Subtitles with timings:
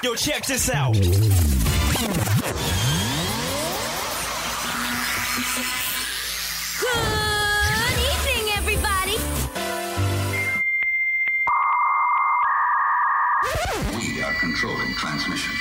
[0.00, 0.94] Yo, check this out.
[6.80, 9.16] Good evening, everybody.
[13.96, 15.54] We are controlling transmission.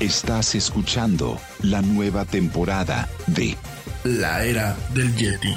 [0.00, 3.56] Estás escuchando la nueva temporada de
[4.04, 5.56] La era del Yeti.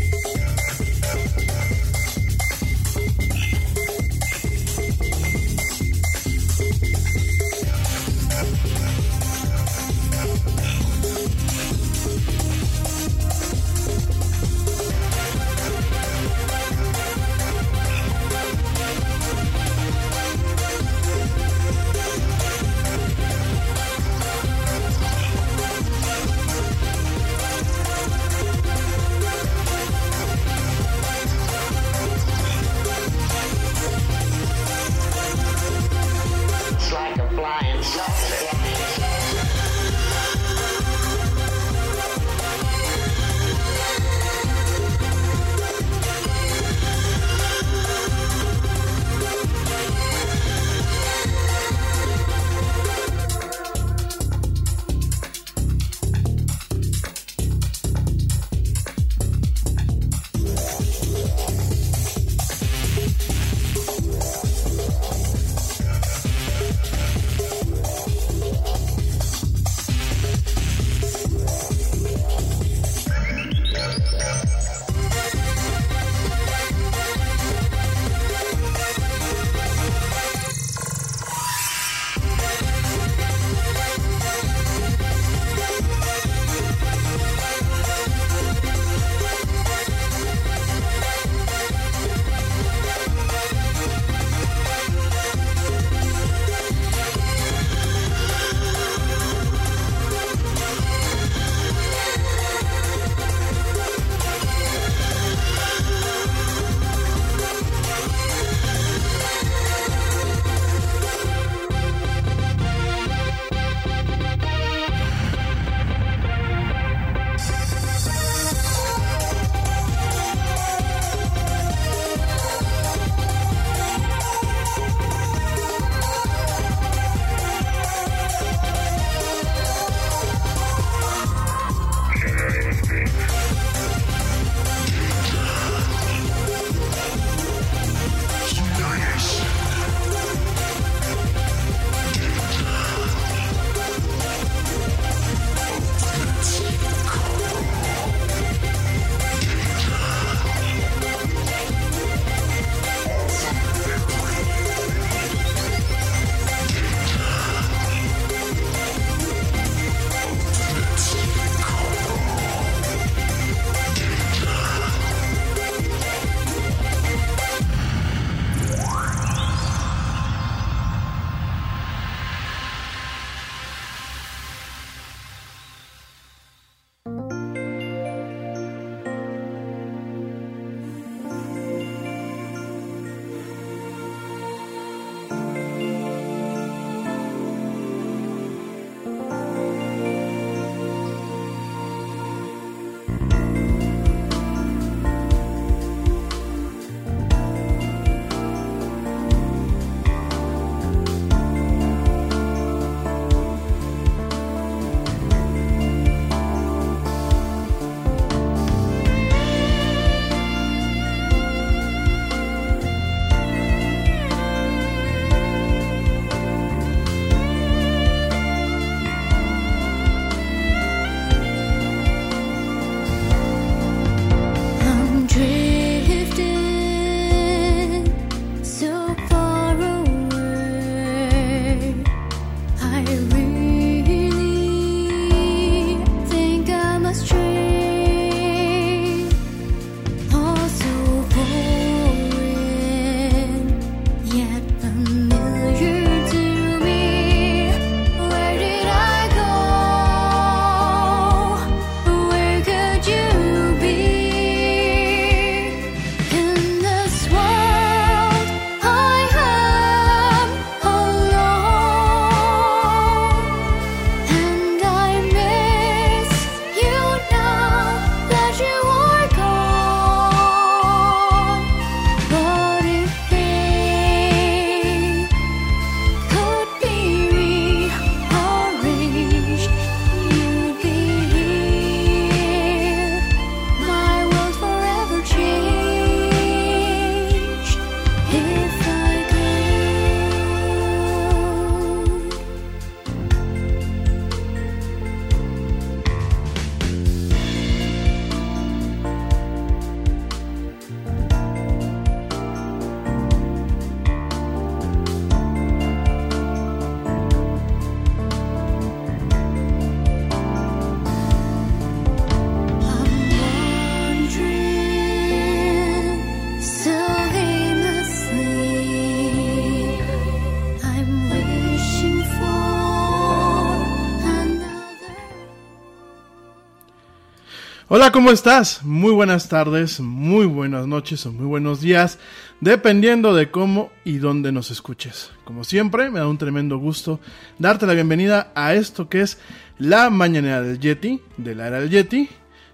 [328.01, 328.83] Hola, ¿cómo estás?
[328.83, 332.17] Muy buenas tardes, muy buenas noches o muy buenos días,
[332.59, 335.29] dependiendo de cómo y dónde nos escuches.
[335.43, 337.19] Como siempre, me da un tremendo gusto
[337.59, 339.37] darte la bienvenida a esto que es
[339.77, 342.27] la mañanera del Yeti, de la era del Yeti.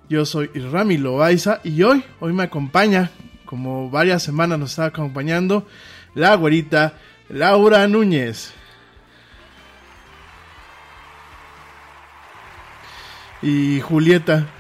[0.08, 3.12] Yo soy Rami Loaiza y hoy, hoy me acompaña,
[3.44, 5.68] como varias semanas nos está acompañando,
[6.16, 6.94] la güerita
[7.28, 8.54] Laura Núñez.
[13.42, 14.54] Y Julieta.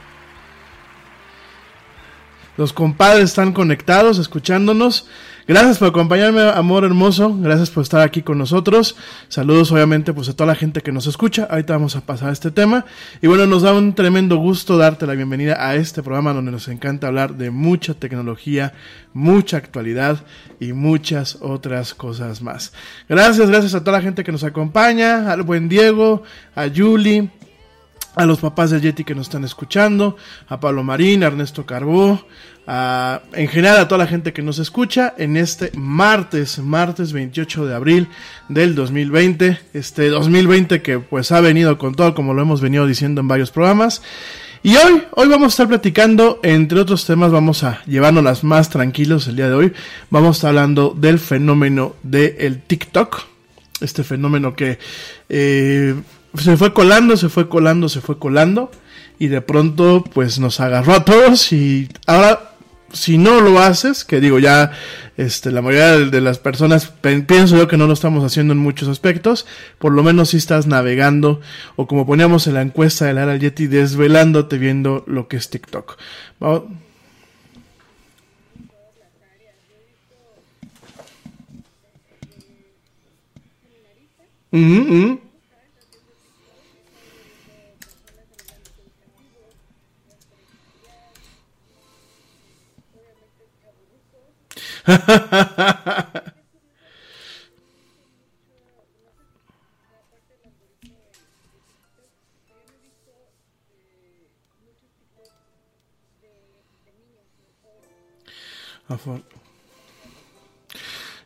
[2.57, 5.07] Los compadres están conectados, escuchándonos.
[5.48, 7.38] Gracias por acompañarme, amor hermoso.
[7.39, 8.98] Gracias por estar aquí con nosotros.
[9.30, 11.48] Saludos, obviamente, pues a toda la gente que nos escucha.
[11.50, 12.83] Ahorita vamos a pasar a este tema.
[13.21, 16.68] Y bueno, nos da un tremendo gusto darte la bienvenida a este programa donde nos
[16.68, 18.74] encanta hablar de mucha tecnología,
[19.13, 20.25] mucha actualidad
[20.59, 22.74] y muchas otras cosas más.
[23.07, 26.24] Gracias, gracias a toda la gente que nos acompaña, al buen Diego,
[26.56, 27.30] a Yuli,
[28.18, 32.26] a los papás del Yeti que nos están escuchando, a Pablo Marín, a Ernesto Carbó,
[32.66, 37.68] a, en general a toda la gente que nos escucha en este martes, martes 28
[37.68, 38.07] de abril
[38.50, 43.21] del 2020, este 2020 que pues ha venido con todo como lo hemos venido diciendo
[43.21, 44.02] en varios programas.
[44.64, 49.28] Y hoy, hoy vamos a estar platicando, entre otros temas, vamos a llevárnoslas más tranquilos
[49.28, 49.74] el día de hoy.
[50.09, 53.21] Vamos a estar hablando del fenómeno del TikTok,
[53.80, 54.80] este fenómeno que
[55.30, 55.95] eh,
[56.36, 58.72] se fue colando, se fue colando, se fue colando
[59.19, 62.52] y de pronto pues nos agarró a todos y ahora
[62.94, 64.72] si no lo haces, que digo ya
[65.18, 68.88] este la mayoría de, las personas pienso yo que no lo estamos haciendo en muchos
[68.88, 69.46] aspectos,
[69.78, 71.42] por lo menos si estás navegando
[71.76, 75.98] o como poníamos en la encuesta de Lara Yeti desvelándote viendo lo que es TikTok.
[76.40, 76.64] Vamos.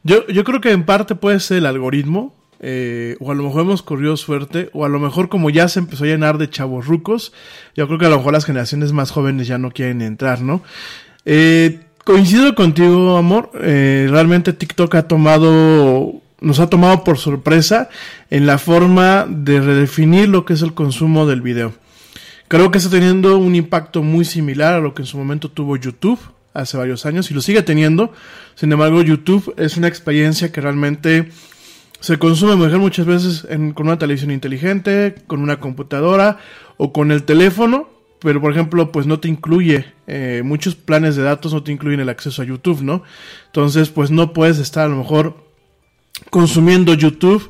[0.04, 3.62] Yo, yo creo que en parte puede ser el algoritmo, eh, o a lo mejor
[3.62, 6.88] hemos corrido suerte, o a lo mejor como ya se empezó a llenar de chavos
[6.88, 7.34] rucos,
[7.76, 10.64] yo creo que a lo mejor las generaciones más jóvenes ya no quieren entrar, ¿no?
[11.26, 13.52] Eh, coincido contigo, amor.
[13.62, 17.90] Eh, realmente TikTok ha tomado, nos ha tomado por sorpresa
[18.30, 21.74] en la forma de redefinir lo que es el consumo del video.
[22.48, 25.78] Creo que está teniendo un impacto muy similar a lo que en su momento tuvo
[25.78, 26.20] YouTube
[26.54, 28.12] hace varios años y lo sigue teniendo.
[28.56, 31.30] Sin embargo, YouTube es una experiencia que realmente
[32.02, 36.40] se consume muchas veces con una televisión inteligente, con una computadora
[36.78, 41.24] o con el teléfono pero por ejemplo, pues no te incluye, eh, muchos planes de
[41.24, 43.04] datos no te incluyen el acceso a YouTube, ¿no?
[43.48, 45.44] Entonces, pues no puedes estar a lo mejor
[46.30, 47.50] consumiendo YouTube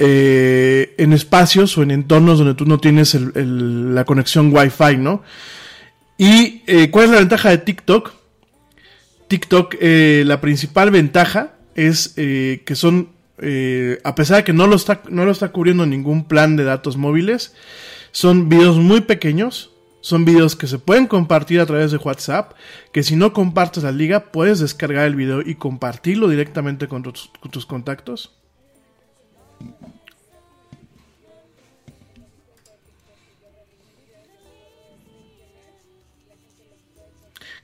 [0.00, 5.22] eh, en espacios o en entornos donde tú no tienes la conexión Wi-Fi, ¿no?
[6.16, 8.10] ¿Y eh, cuál es la ventaja de TikTok?
[9.28, 13.10] TikTok, la principal ventaja es que son,
[14.02, 16.96] a pesar de que no lo, está, no lo está cubriendo ningún plan de datos
[16.96, 17.54] móviles,
[18.10, 19.70] son videos muy pequeños,
[20.00, 22.52] son videos que se pueden compartir a través de WhatsApp,
[22.92, 27.30] que si no compartes la liga puedes descargar el video y compartirlo directamente con tus,
[27.40, 28.34] con tus contactos.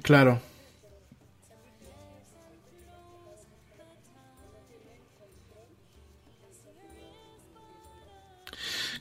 [0.03, 0.41] Claro.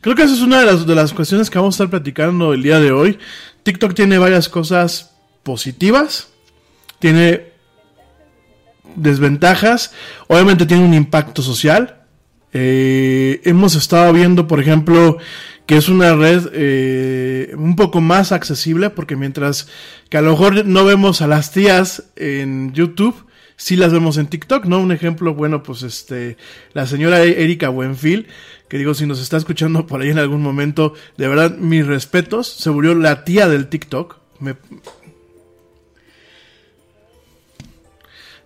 [0.04, 2.52] Creo que esa es una de las, de las cuestiones que vamos a estar platicando
[2.52, 3.18] el día de hoy.
[3.64, 6.28] TikTok tiene varias cosas positivas,
[7.00, 7.54] tiene
[8.98, 9.94] desventajas,
[10.28, 12.02] obviamente tiene un impacto social.
[12.52, 15.20] Eh, hemos estado viendo, por ejemplo,
[15.66, 19.70] que es una red eh, un poco más accesible, porque mientras
[20.10, 23.26] que a lo mejor no vemos a las tías en YouTube,
[23.64, 24.82] sí las vemos en TikTok, ¿no?
[24.82, 26.36] Un ejemplo, bueno, pues este,
[26.74, 28.28] la señora Erika Buenfil,
[28.68, 32.46] que digo, si nos está escuchando por ahí en algún momento, de verdad, mis respetos,
[32.46, 34.18] se murió la tía del TikTok.
[34.42, 34.58] Me...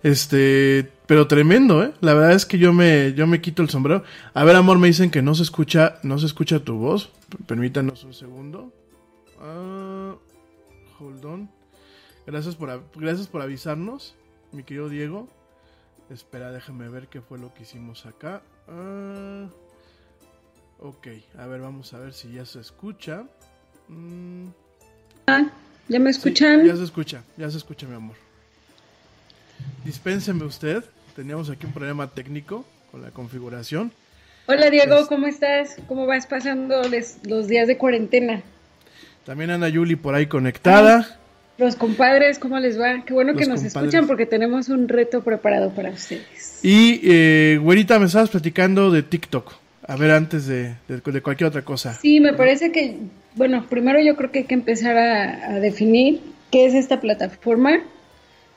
[0.04, 1.94] Este, pero tremendo, ¿eh?
[2.00, 4.04] La verdad es que yo me, yo me quito el sombrero.
[4.34, 7.10] A ver, amor, me dicen que no se escucha, no se escucha tu voz.
[7.48, 8.72] Permítanos un segundo.
[9.40, 10.14] Ah,
[11.00, 11.50] hold on.
[12.24, 14.14] Gracias por, gracias por avisarnos
[14.52, 15.28] mi querido Diego.
[16.10, 18.42] Espera, déjame ver qué fue lo que hicimos acá.
[18.66, 19.46] Ah,
[20.78, 23.24] ok, a ver, vamos a ver si ya se escucha.
[23.88, 24.48] Mm.
[25.88, 26.64] ¿Ya me escuchan?
[26.66, 28.16] ya se escucha, ya se escucha, mi amor.
[29.84, 33.92] Dispénseme usted, teníamos aquí un problema técnico con la configuración.
[34.46, 35.76] Hola Diego, ¿cómo estás?
[35.86, 36.82] ¿Cómo vas pasando
[37.24, 38.42] los días de cuarentena?
[39.26, 41.17] También anda Yuli por ahí conectada.
[41.58, 43.02] Los compadres, ¿cómo les va?
[43.04, 43.74] Qué bueno que nos compadres.
[43.74, 46.60] escuchan porque tenemos un reto preparado para ustedes.
[46.62, 49.54] Y, eh, güerita, me estabas platicando de TikTok.
[49.86, 51.94] A ver, antes de, de- de cualquier otra cosa.
[51.94, 52.96] Sí, me parece que,
[53.34, 56.20] bueno, primero yo creo que hay que empezar a, a definir
[56.52, 57.80] qué es esta plataforma,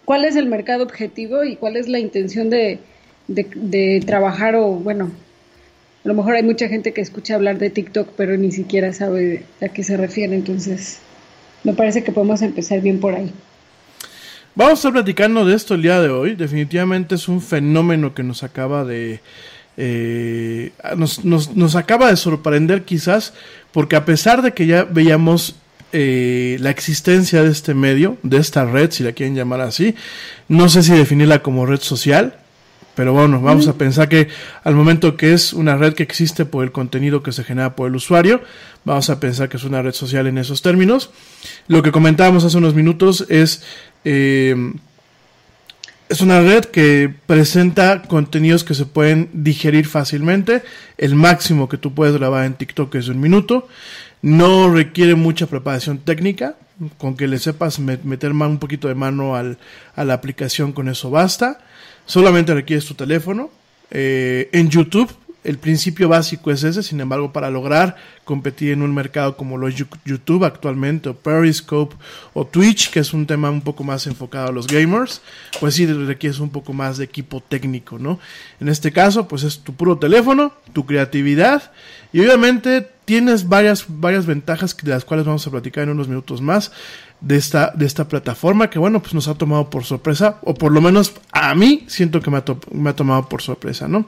[0.05, 2.79] cuál es el mercado objetivo y cuál es la intención de,
[3.27, 5.09] de- de trabajar o, bueno,
[6.03, 9.43] a lo mejor hay mucha gente que escucha hablar de TikTok, pero ni siquiera sabe
[9.61, 10.99] a qué se refiere, entonces
[11.63, 13.31] me parece que podemos empezar bien por ahí.
[14.55, 16.35] Vamos a estar platicando de esto el día de hoy.
[16.35, 19.21] Definitivamente es un fenómeno que nos acaba de.
[19.77, 23.33] eh, nos, nos- nos acaba de sorprender, quizás,
[23.71, 25.55] porque a pesar de que ya veíamos
[25.93, 29.95] eh, la existencia de este medio, de esta red, si la quieren llamar así,
[30.49, 32.35] no sé si definirla como red social.
[33.01, 34.27] Pero bueno, vamos a pensar que
[34.63, 37.87] al momento que es una red que existe por el contenido que se genera por
[37.87, 38.41] el usuario,
[38.85, 41.09] vamos a pensar que es una red social en esos términos.
[41.67, 43.63] Lo que comentábamos hace unos minutos es,
[44.05, 44.55] eh,
[46.09, 50.61] es una red que presenta contenidos que se pueden digerir fácilmente.
[50.99, 53.67] El máximo que tú puedes grabar en TikTok es un minuto.
[54.21, 56.53] No requiere mucha preparación técnica.
[56.99, 59.57] Con que le sepas me- meter un poquito de mano al-
[59.95, 61.61] a la aplicación, con eso basta.
[62.05, 63.49] Solamente requieres tu teléfono.
[63.89, 66.83] Eh, en YouTube, el principio básico es ese.
[66.83, 71.95] Sin embargo, para lograr competir en un mercado como lo YouTube actualmente, o Periscope,
[72.33, 75.21] o Twitch, que es un tema un poco más enfocado a los gamers,
[75.59, 78.19] pues sí requieres un poco más de equipo técnico, ¿no?
[78.59, 81.71] En este caso, pues es tu puro teléfono, tu creatividad,
[82.13, 86.41] y obviamente tienes varias, varias ventajas de las cuales vamos a platicar en unos minutos
[86.41, 86.71] más
[87.21, 90.71] de esta, de esta plataforma que bueno, pues nos ha tomado por sorpresa, o por
[90.71, 94.05] lo menos a mí siento que me ha, to- me ha tomado por sorpresa, ¿no?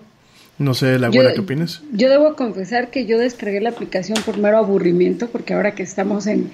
[0.59, 1.81] No sé, la buena, ¿qué opinas?
[1.93, 6.27] Yo debo confesar que yo descargué la aplicación por mero aburrimiento, porque ahora que estamos
[6.27, 6.51] en,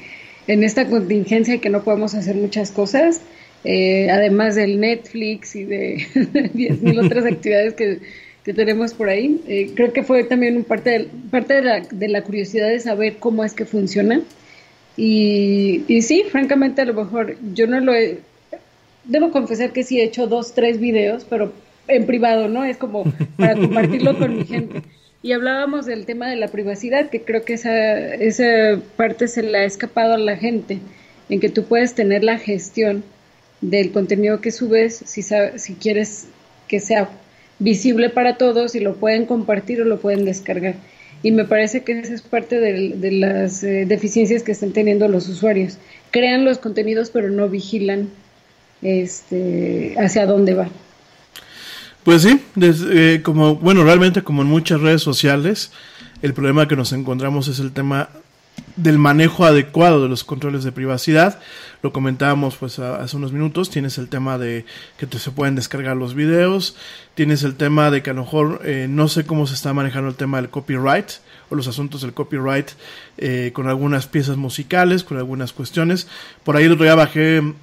[0.47, 3.21] en esta contingencia y que no podemos hacer muchas cosas,
[3.65, 7.99] eh, además del Netflix y de 10.000 otras actividades que,
[8.45, 11.79] que tenemos por ahí, eh, creo que fue también un parte, del- parte de, la,
[11.81, 14.21] de la curiosidad de saber cómo es que funciona.
[14.97, 18.19] Y, y sí, francamente, a lo mejor yo no lo he,
[19.05, 21.51] debo confesar que sí he hecho dos, tres videos, pero
[21.87, 22.63] en privado, ¿no?
[22.63, 23.03] Es como
[23.37, 24.83] para compartirlo con mi gente.
[25.21, 29.57] Y hablábamos del tema de la privacidad, que creo que esa, esa parte se le
[29.57, 30.79] ha escapado a la gente,
[31.27, 33.03] en que tú puedes tener la gestión
[33.59, 36.27] del contenido que subes, si, si quieres
[36.69, 37.09] que sea
[37.57, 40.75] visible para todos, y lo pueden compartir o lo pueden descargar.
[41.21, 45.07] Y me parece que esa es parte del- de, las eh, deficiencias que están teniendo
[45.07, 45.77] los usuarios.
[46.11, 48.09] Crean los contenidos, pero no vigilan
[48.81, 50.69] este, hacia dónde va.
[52.03, 55.71] Pues sí, eh, como bueno, realmente como en muchas redes sociales,
[56.21, 58.09] el problema que nos encontramos es el tema
[58.83, 61.39] del manejo adecuado de los controles de privacidad.
[61.81, 63.69] Lo comentábamos pues hace unos minutos.
[63.69, 64.65] Tienes el tema de
[64.97, 66.75] que te, se pueden descargar los videos.
[67.15, 70.09] Tienes el tema de que a lo mejor eh, no sé cómo se está manejando
[70.09, 71.09] el tema del copyright
[71.49, 72.69] o los asuntos del copyright
[73.17, 76.07] eh, con algunas piezas musicales, con algunas cuestiones.
[76.43, 77.53] Por ahí el otro día bajé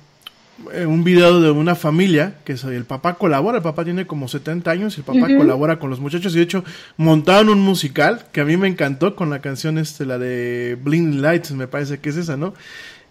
[0.72, 4.26] eh, un video de una familia que es- el papá colabora, el papá tiene como
[4.28, 6.64] 70 años y el papá colabora con los muchachos y de hecho
[6.96, 11.20] montaron un musical que a mí me encantó con la canción este la de Blinding
[11.22, 12.54] Lights, me parece que es esa, ¿no?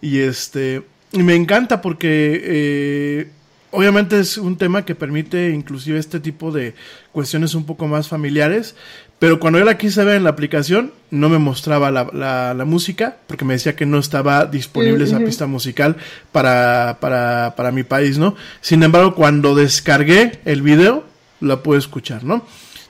[0.00, 3.30] Y este y me encanta porque eh,
[3.76, 6.74] obviamente es un tema que permite inclusive este tipo de
[7.12, 8.74] cuestiones un poco más familiares,
[9.18, 12.64] pero cuando yo la quise ver en la aplicación no me mostraba la, la, la
[12.64, 15.96] música porque me decía que no estaba disponible esa pista musical
[16.32, 18.34] para, para, para mi país, ¿no?
[18.60, 21.04] Sin embargo, cuando descargué el video,
[21.40, 22.44] la pude escuchar, ¿no?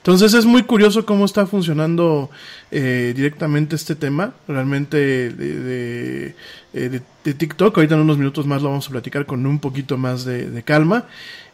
[0.07, 2.29] Entonces es muy curioso cómo está funcionando
[2.71, 4.97] eh, directamente este tema, realmente
[5.37, 6.33] eh,
[6.71, 7.75] de- TikTok.
[7.75, 11.07] Ahorita en unos minutos más lo vamos a platicar con un poquito más de, calma.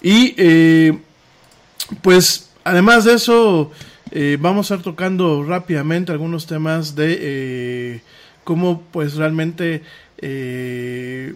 [0.03, 0.99] Y eh,
[2.03, 3.71] pues además de eso,
[4.11, 8.03] eh, vamos a estar tocando rápidamente algunos temas de
[8.43, 9.81] cómo pues realmente
[10.25, 11.35] eh,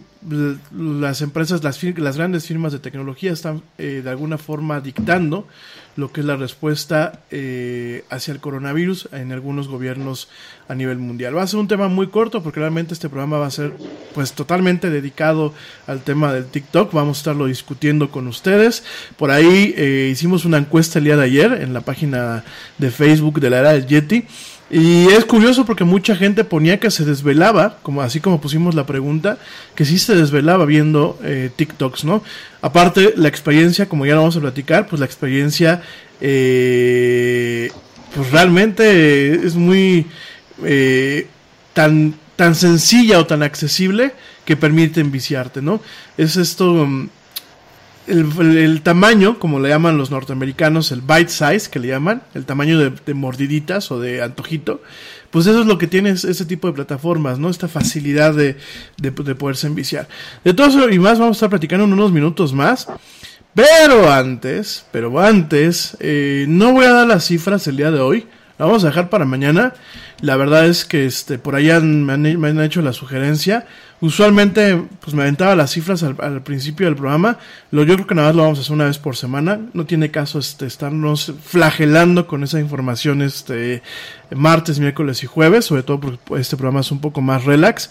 [0.72, 5.46] las empresas, las grandes firmas de tecnología están eh, de alguna forma dictando
[5.96, 10.28] lo que es la respuesta eh, hacia el coronavirus en algunos gobiernos
[10.68, 11.36] a nivel mundial.
[11.36, 13.74] Va a ser un tema muy corto porque realmente este programa va a ser
[14.14, 15.52] pues totalmente dedicado
[15.86, 16.92] al tema del TikTok.
[16.92, 18.84] Vamos a estarlo discutiendo con ustedes.
[19.18, 22.42] Por ahí eh, hicimos una encuesta el día de ayer en la página
[22.78, 24.24] de Facebook de la era del Yeti
[24.70, 28.84] Y es curioso porque mucha gente ponía que se desvelaba, como así como pusimos la
[28.84, 29.38] pregunta,
[29.74, 32.22] que sí se desvelaba viendo eh, TikToks, ¿no?
[32.60, 35.82] Aparte, la experiencia, como ya lo vamos a platicar, pues la experiencia,
[36.20, 37.70] eh,
[38.14, 40.06] pues realmente es muy
[40.64, 41.28] eh,
[41.72, 44.12] tan, tan sencilla o tan accesible
[44.44, 45.80] que permite enviciarte, ¿no?
[46.18, 47.08] Es esto, mm,
[48.08, 52.78] el, tamaño, como le llaman los norteamericanos, el bite size, que le llaman, el tamaño
[52.78, 54.82] de, mordiditas o de antojito,
[55.30, 57.50] pues eso es lo que tiene es- ese tipo de plataformas, ¿no?
[57.50, 58.56] Esta facilidad de,
[58.96, 60.08] de, de poderse enviciar.
[60.44, 62.86] De todo eso y más vamos a estar platicando en unos minutos más.
[63.54, 68.26] Pero antes, pero antes, eh, no voy a dar las cifras el día de hoy.
[68.58, 69.72] La vamos a dejar para mañana.
[70.20, 73.66] La verdad es que este, por allá me han, hecho la sugerencia.
[74.00, 77.38] Usualmente, pues me aventaba las cifras al, al principio del programa.
[77.70, 79.60] Lo, yo creo que nada más lo vamos a hacer una vez por semana.
[79.74, 83.82] No tiene caso este, estarnos flagelando con esa información este,
[84.34, 85.66] martes, miércoles y jueves.
[85.66, 87.90] Sobre todo porque este programa es un poco más relax.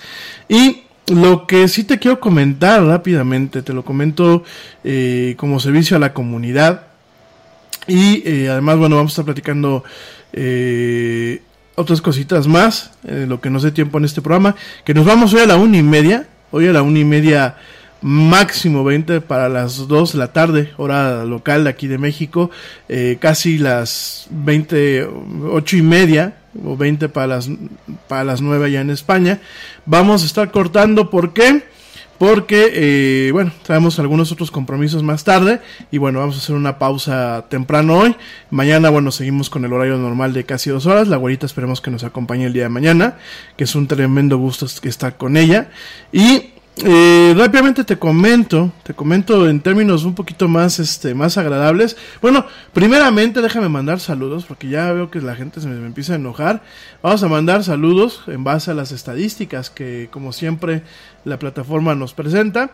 [0.50, 4.44] Y lo que sí te quiero comentar rápidamente, te lo comento
[4.84, 6.88] eh, como servicio a la comunidad.
[7.88, 9.86] Y eh, además, bueno, vamos a estar platicando
[10.40, 11.42] eh,
[11.74, 14.56] otras cositas más, eh, lo que nos dé tiempo en este programa.
[14.86, 17.56] Que nos vamos hoy a la una y media, hoy a la una y media
[18.02, 22.52] máximo 20 para las 2 de la tarde, hora local de aquí de México,
[22.88, 25.10] eh, casi las 20,
[25.50, 27.50] 8 y media o 20 para las,
[28.08, 29.40] para las 9 allá en España.
[29.88, 31.64] Vamos a estar cortando, ¿por qué?
[32.18, 36.80] Porque, eh, bueno, traemos algunos otros compromisos más tarde y bueno, vamos a hacer una
[36.80, 38.16] pausa temprano hoy.
[38.50, 41.08] Mañana, bueno, seguimos con el horario normal de casi dos horas.
[41.08, 43.18] La güerita esperemos que nos acompañe el día de mañana,
[43.56, 45.70] que es un tremendo gusto estar con ella.
[46.12, 46.52] Y
[46.84, 51.98] eh, rápidamente te comento, te comento en términos un poquito más, este, más agradables.
[52.22, 56.14] Bueno, primeramente déjame mandar saludos porque ya veo que la gente se me, me empieza
[56.14, 56.62] a enojar.
[57.02, 60.84] Vamos a mandar saludos en base a las estadísticas que, como siempre,
[61.26, 62.72] la plataforma nos presenta.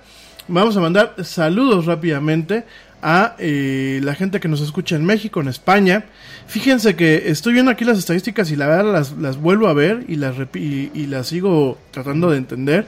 [0.49, 2.65] Vamos a mandar saludos rápidamente
[3.03, 6.05] a eh, la gente que nos escucha en México, en España.
[6.47, 10.05] Fíjense que estoy viendo aquí las estadísticas y la verdad las, las vuelvo a ver
[10.07, 12.87] y las, y, y las sigo tratando de entender.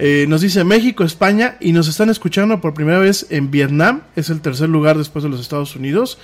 [0.00, 4.02] Eh, nos dice México, España y nos están escuchando por primera vez en Vietnam.
[4.14, 6.18] Es el tercer lugar después de los Estados Unidos.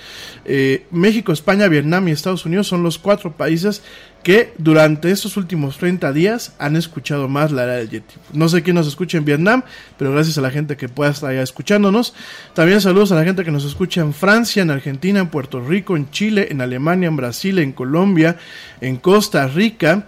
[0.45, 3.83] Eh, México, España, Vietnam y Estados Unidos son los cuatro países
[4.25, 8.15] que durante estos últimos 30 días han escuchado más la era del Yeti.
[8.33, 9.61] No sé quién nos escucha en Vietnam,
[9.99, 12.15] pero gracias a la gente que pueda estar allá escuchándonos.
[12.55, 15.95] También saludos a la gente que nos escucha en Francia, en Argentina, en Puerto Rico,
[15.95, 18.37] en Chile, en Alemania, en Brasil, en Colombia,
[18.81, 20.07] en Costa Rica,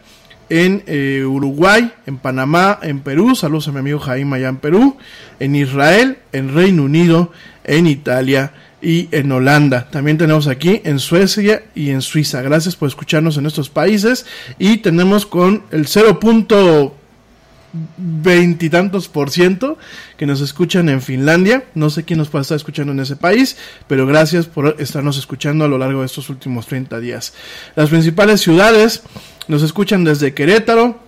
[0.49, 3.35] en eh, Uruguay, en Panamá, en Perú.
[3.35, 4.97] Saludos a mi amigo Jaime allá en Perú,
[5.39, 7.31] en Israel, en Reino Unido,
[7.65, 9.87] en Italia y en Holanda.
[9.89, 12.41] También tenemos aquí en Suecia y en Suiza.
[12.41, 14.25] Gracias por escucharnos en estos países.
[14.59, 16.19] Y tenemos con el 0.
[17.97, 19.77] veintitantos por ciento
[20.17, 21.65] que nos escuchan en Finlandia.
[21.75, 25.65] No sé quién nos puede estar escuchando en ese país, pero gracias por estarnos escuchando
[25.65, 27.33] a lo largo de estos últimos 30 días.
[27.75, 29.03] Las principales ciudades
[29.47, 31.06] nos escuchan desde Querétaro,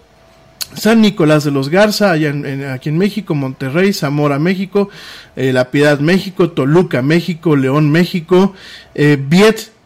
[0.75, 4.89] San Nicolás de los Garza, allá en- en- aquí en México, Monterrey, Zamora, México,
[5.35, 8.53] eh, La Piedad, México, Toluca, México, León, México,
[8.95, 9.17] eh,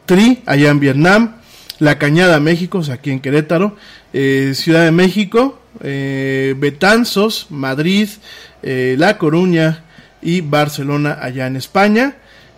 [0.05, 1.35] Tri, allá en Vietnam,
[1.79, 3.77] La Cañada, México, o sea, aquí en Querétaro,
[4.11, 8.09] eh, Ciudad de México, eh, Betanzos, Madrid,
[8.61, 9.83] eh, La Coruña
[10.21, 12.15] y Barcelona, allá en España.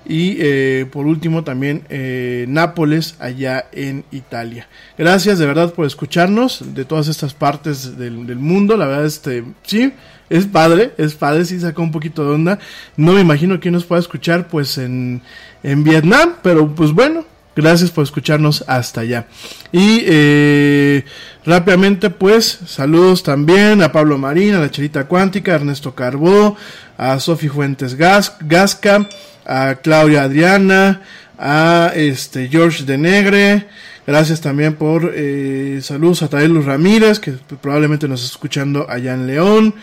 [0.07, 4.67] Y eh, por último también eh, Nápoles allá en Italia.
[4.97, 8.77] Gracias de verdad por escucharnos de todas estas partes del, mundo.
[8.77, 9.93] La verdad, este, sí,
[10.29, 12.59] es padre, es padre, sí saca un poquito de onda.
[12.97, 15.21] No me imagino quién nos pueda escuchar pues en,
[15.63, 19.25] en Vietnam, pero pues bueno, gracias por escucharnos hasta allá.
[19.71, 21.03] Y eh,
[21.45, 26.55] rápidamente pues saludos también a Pablo Marín, a la Chelita Cuántica, a Ernesto Carbó,
[26.97, 29.07] a Sofi Fuentes Gas- Gasca,
[29.45, 31.01] a Claudia Adriana,
[31.37, 33.65] a este George de Negre.
[34.07, 39.27] Gracias también por eh, saludos a Taelus Ramírez, que probablemente nos está escuchando allá en
[39.27, 39.75] León.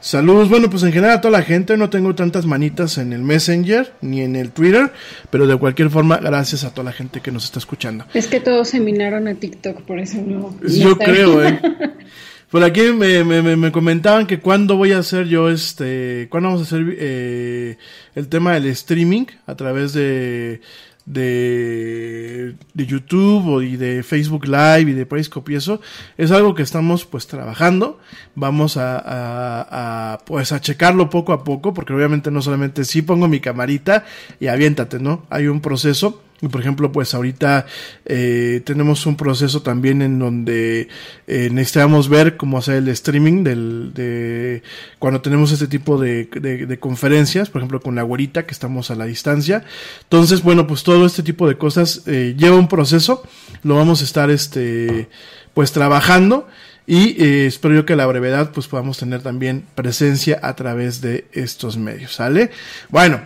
[0.00, 3.22] Saludos, bueno, pues en general a toda la gente, no tengo tantas manitas en el
[3.22, 4.92] Messenger ni en el Twitter,
[5.30, 8.04] pero de cualquier forma, gracias a toda la gente que nos está escuchando.
[8.14, 10.56] Es que todos se minaron a TikTok, por eso no.
[10.62, 11.60] Yo creo, eh.
[12.50, 16.48] Por aquí me, me, me- me comentaban que cuándo voy a hacer yo este, cuándo
[16.48, 17.76] vamos a hacer eh,
[18.14, 20.60] el tema del streaming a través de
[21.04, 25.80] de, de YouTube y de Facebook Live y de Periscope y eso.
[26.18, 27.98] Es algo que estamos pues trabajando.
[28.34, 33.00] Vamos a, a- a, pues a checarlo poco a poco porque obviamente no solamente si
[33.02, 34.04] pongo mi camarita
[34.40, 37.66] y aviéntate no hay un proceso por ejemplo, pues ahorita
[38.04, 40.88] eh, tenemos un proceso también en donde
[41.26, 44.62] eh, necesitamos ver cómo hacer el streaming del, de
[45.00, 48.90] cuando tenemos este tipo de, de, de conferencias, por ejemplo con la güerita que estamos
[48.90, 49.64] a la distancia.
[50.04, 53.22] Entonces, bueno, pues todo este tipo de cosas eh, lleva un proceso,
[53.64, 55.08] lo vamos a estar este
[55.54, 56.46] pues trabajando
[56.86, 61.00] y eh, espero yo que a la brevedad pues podamos tener también presencia a través
[61.00, 62.50] de estos medios, ¿sale?
[62.90, 63.20] Bueno,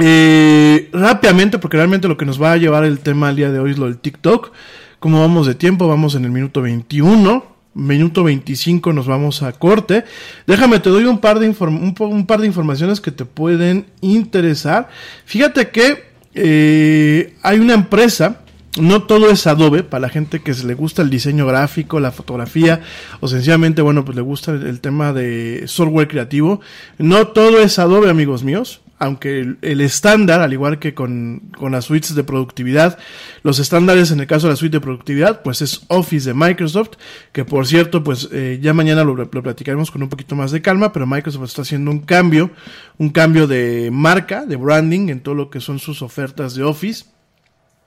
[0.00, 3.58] eh, rápidamente, porque realmente lo que nos va a llevar el tema al día de
[3.58, 4.52] hoy es lo del TikTok.
[5.00, 7.58] Como vamos de tiempo, vamos en el minuto 21.
[7.74, 10.04] Minuto 25 nos vamos a corte.
[10.46, 14.88] Déjame, te doy un par de, un, par de informaciones que te pueden interesar.
[15.24, 18.40] Fíjate que eh, hay una empresa
[18.80, 22.12] no todo es Adobe, para la gente que se le gusta el diseño gráfico, la
[22.12, 22.80] fotografía,
[23.18, 26.60] o sencillamente, bueno, pues le gusta el tema de software creativo.
[26.98, 31.84] No todo es Adobe, amigos míos aunque el estándar, al igual que con, con, las
[31.84, 32.98] suites de productividad,
[33.42, 36.92] los estándares en el caso de la suite de productividad, pues es Office de Microsoft,
[37.32, 40.62] que por cierto, pues eh, ya mañana lo, lo, platicaremos con un poquito más de
[40.62, 42.50] calma, pero Microsoft está haciendo un cambio,
[42.98, 47.04] un cambio de marca, de branding en todo lo que son sus ofertas de Office.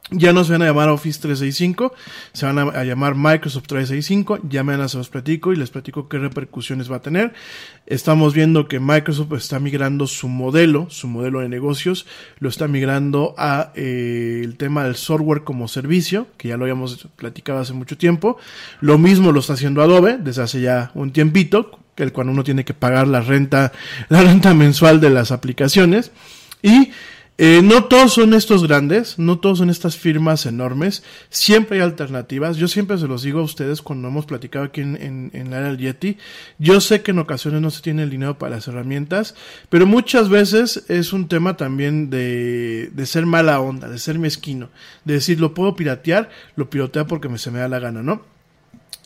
[0.09, 1.93] Ya no se van a llamar Office 365,
[2.33, 4.39] se van a, llamar Microsoft 365.
[4.49, 7.33] Ya mañana se los platico y les platico qué repercusiones va a tener.
[7.85, 12.07] Estamos viendo que Microsoft está migrando su modelo, su modelo de negocios,
[12.39, 17.07] lo está migrando a eh, el tema del software como servicio, que ya lo habíamos
[17.15, 18.37] platicado hace mucho tiempo.
[18.81, 22.43] Lo mismo lo está haciendo Adobe desde hace ya un tiempito, que el cuando uno
[22.43, 23.71] tiene que pagar la renta,
[24.09, 26.11] la renta mensual de las aplicaciones.
[26.61, 26.91] Y
[27.43, 31.01] eh, no todos son estos grandes, no todos son estas firmas enormes,
[31.31, 34.95] siempre hay alternativas, yo siempre se los digo a ustedes cuando hemos platicado aquí en,
[34.95, 36.17] en, en la del Yeti,
[36.59, 39.33] yo sé que en ocasiones no se tiene el dinero para las herramientas,
[39.69, 44.69] pero muchas veces es un tema también de, ser mala onda, de ser mezquino,
[45.03, 48.21] de decir lo puedo piratear, lo pirateo porque me, se me da la gana, ¿no?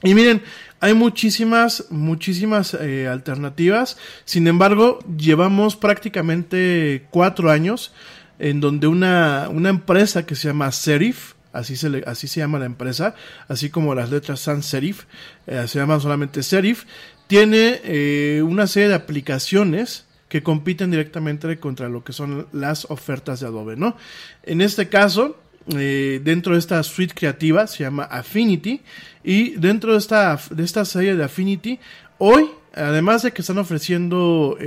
[0.03, 0.41] Y miren,
[0.81, 3.97] hay muchísimas, muchísimas eh, alternativas.
[4.25, 7.93] Sin embargo, llevamos prácticamente cuatro años
[8.39, 12.59] en donde una, una empresa que se llama Serif, así se, le, así se llama
[12.59, 13.15] la empresa,
[13.47, 15.05] así como las letras sans serif,
[15.47, 16.83] eh, se llama solamente Serif,
[17.27, 23.39] tiene eh, una serie de aplicaciones que compiten directamente contra lo que son las ofertas
[23.39, 23.95] de Adobe, ¿no?
[24.43, 25.39] En este caso,
[25.73, 28.81] eh, dentro de esta suite creativa se llama Affinity
[29.23, 31.79] y dentro de esta, de esta serie de Affinity,
[32.17, 34.57] hoy, además de que están ofreciendo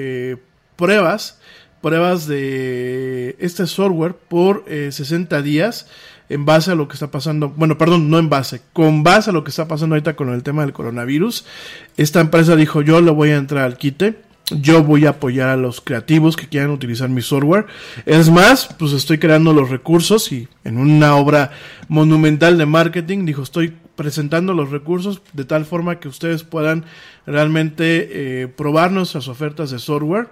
[0.76, 1.38] pruebas,
[1.80, 5.86] pruebas de este software por eh, 60 días
[6.28, 9.32] en base a lo que está pasando, bueno, perdón, no en base, con base a
[9.32, 11.46] lo que está pasando ahorita con el tema del coronavirus.
[11.96, 14.28] Esta empresa dijo, yo le voy a entrar al quite.
[14.50, 17.66] Yo voy a apoyar a los creativos que quieran utilizar mi software.
[18.06, 21.50] Es más, pues estoy creando los recursos y en una obra
[21.88, 26.86] monumental de marketing, dijo, estoy presentando los recursos de tal forma que ustedes puedan
[27.26, 30.28] realmente eh, probar nuestras ofertas de software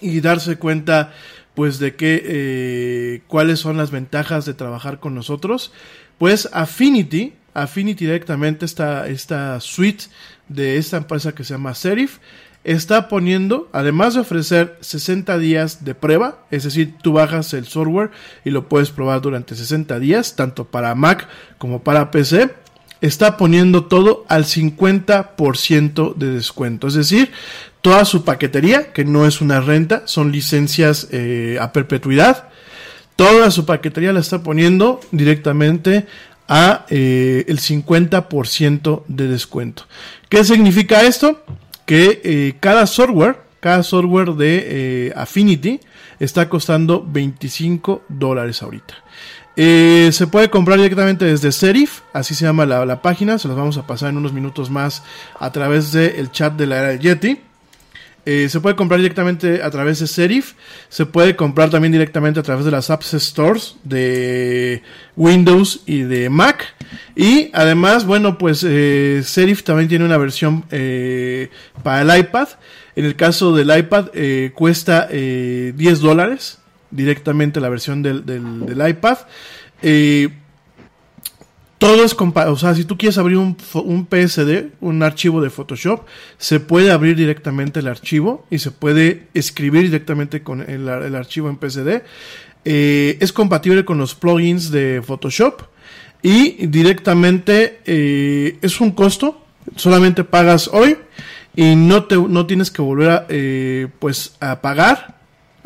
[0.00, 1.12] y darse cuenta
[1.54, 5.72] pues de que eh, cuáles son las ventajas de trabajar con nosotros
[6.18, 10.04] pues Affinity Affinity directamente esta, esta suite
[10.48, 12.18] de esta empresa que se llama Serif
[12.64, 18.10] está poniendo, además de ofrecer 60 días de prueba, es decir, tú bajas el software
[18.44, 21.28] y lo puedes probar durante 60 días, tanto para Mac
[21.58, 22.50] como para PC,
[23.00, 26.88] está poniendo todo al 50% de descuento.
[26.88, 27.30] Es decir,
[27.80, 32.48] toda su paquetería, que no es una renta, son licencias eh, a perpetuidad.
[33.16, 36.06] Toda su paquetería la está poniendo directamente
[36.48, 39.84] a eh, el 50% de descuento.
[40.28, 41.44] ¿Qué significa esto?
[41.86, 45.80] Que eh, cada software, cada software de Affinity
[46.18, 49.05] está costando 25 dólares ahorita.
[49.58, 53.56] Eh, se puede comprar directamente desde Serif, así se llama la, la, página, se los
[53.56, 55.02] vamos a pasar en unos minutos más
[55.40, 57.40] a través del chat de la era del Yeti.
[58.26, 60.54] Eh, se puede comprar directamente a través de Serif,
[60.88, 64.82] se puede comprar también directamente a través de las Apps Stores de
[65.14, 66.74] Windows y de Mac.
[67.14, 70.62] Y además, bueno, pues eh, Serif también tiene una versión
[71.82, 72.48] para el iPad.
[72.96, 74.08] En el caso del iPad
[74.54, 76.58] cuesta 10 dólares
[76.90, 79.18] directamente la versión del, del, iPad.
[79.82, 80.28] Eh,
[81.78, 86.06] todo es o sea, si tú quieres abrir un, un, PSD, un archivo de Photoshop,
[86.38, 91.58] se puede abrir directamente el archivo y se puede escribir directamente con el, archivo en
[91.58, 92.02] PSD.
[92.64, 95.62] Eh, es compatible con los plugins de Photoshop
[96.22, 99.44] y directamente eh, es un costo,
[99.76, 100.96] solamente pagas hoy
[101.54, 103.26] y no, te, no tienes que volver a,
[103.98, 105.15] pues, a pagar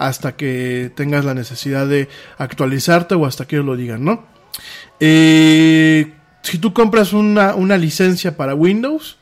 [0.01, 2.09] hasta que tengas la necesidad de
[2.39, 4.25] actualizarte o hasta que ellos lo digan, ¿no?
[4.99, 9.19] Eh, si tú compras una, una licencia para Windows,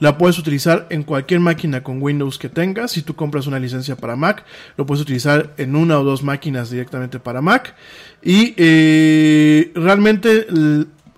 [0.00, 2.92] la puedes utilizar en cualquier máquina con Windows que tengas.
[2.92, 4.44] Si tú compras una licencia para Mac,
[4.78, 7.74] lo puedes utilizar en una o dos máquinas directamente para Mac.
[8.22, 10.46] Y eh, realmente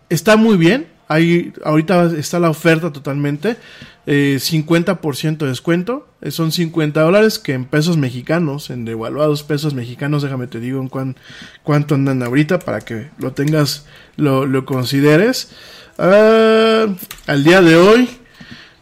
[0.08, 0.88] está muy bien.
[1.06, 3.56] Ahí, ahorita está la oferta totalmente.
[4.06, 6.08] eh, 50% de descuento.
[6.24, 10.80] Eh, son 50 dólares que en pesos mexicanos, en devaluados pesos mexicanos, déjame te digo
[10.80, 11.16] en cuán-
[11.62, 15.50] cuánto andan ahorita para que lo tengas, lo, consideres.
[15.98, 16.86] Ah,
[17.28, 18.08] al día de hoy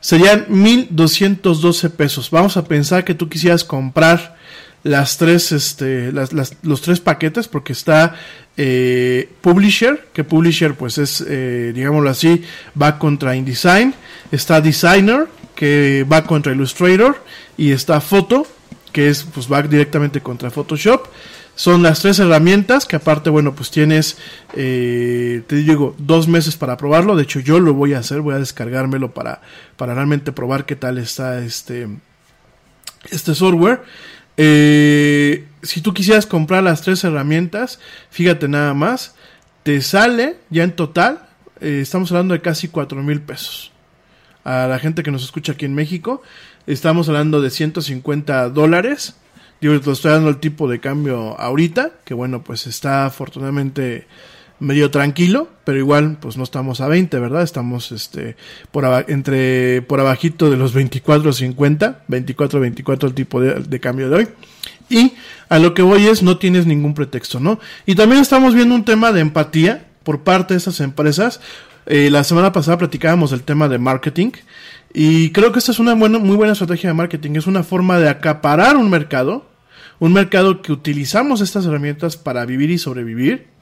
[0.00, 2.30] serían 1212 pesos.
[2.30, 4.36] Vamos a pensar que tú quisieras comprar
[4.82, 8.16] las tres, este, los tres paquetes, porque está
[8.56, 12.42] eh, Publisher, que Publisher, pues es, eh, digámoslo así,
[12.80, 13.94] va contra InDesign.
[14.32, 17.22] Está Designer, que va contra Illustrator.
[17.56, 18.46] Y está Photo,
[18.92, 21.06] que es, pues va directamente contra Photoshop.
[21.54, 24.16] Son las tres herramientas que aparte, bueno, pues tienes,
[24.56, 27.14] eh, te digo, dos meses para probarlo.
[27.14, 29.42] De hecho, yo lo voy a hacer, voy a descargármelo para,
[29.76, 31.88] para realmente probar qué tal está este,
[33.10, 33.82] este software.
[34.36, 39.14] Eh, si tú quisieras comprar las tres herramientas, fíjate nada más,
[39.62, 41.28] te sale ya en total,
[41.60, 43.71] eh, estamos hablando de casi 4 mil pesos.
[44.44, 46.22] A la gente que nos escucha aquí en México,
[46.66, 49.16] estamos hablando de 150 dólares.
[49.60, 54.06] Digo, te estoy dando el tipo de cambio ahorita, que bueno, pues está afortunadamente
[54.62, 57.42] medio tranquilo, pero igual pues no estamos a 20, ¿verdad?
[57.42, 58.36] Estamos este
[58.70, 64.16] por entre por abajito de los 24.50, 24 24 el tipo de, de cambio de
[64.16, 64.28] hoy.
[64.88, 65.14] Y
[65.48, 67.58] a lo que voy es no tienes ningún pretexto, ¿no?
[67.86, 71.40] Y también estamos viendo un tema de empatía por parte de estas empresas.
[71.86, 74.30] Eh, la semana pasada platicábamos del tema de marketing
[74.94, 77.32] y creo que esta es una buena, muy buena estrategia de marketing.
[77.36, 79.46] Es una forma de acaparar un mercado,
[79.98, 83.52] un mercado que utilizamos estas herramientas para vivir y sobrevivir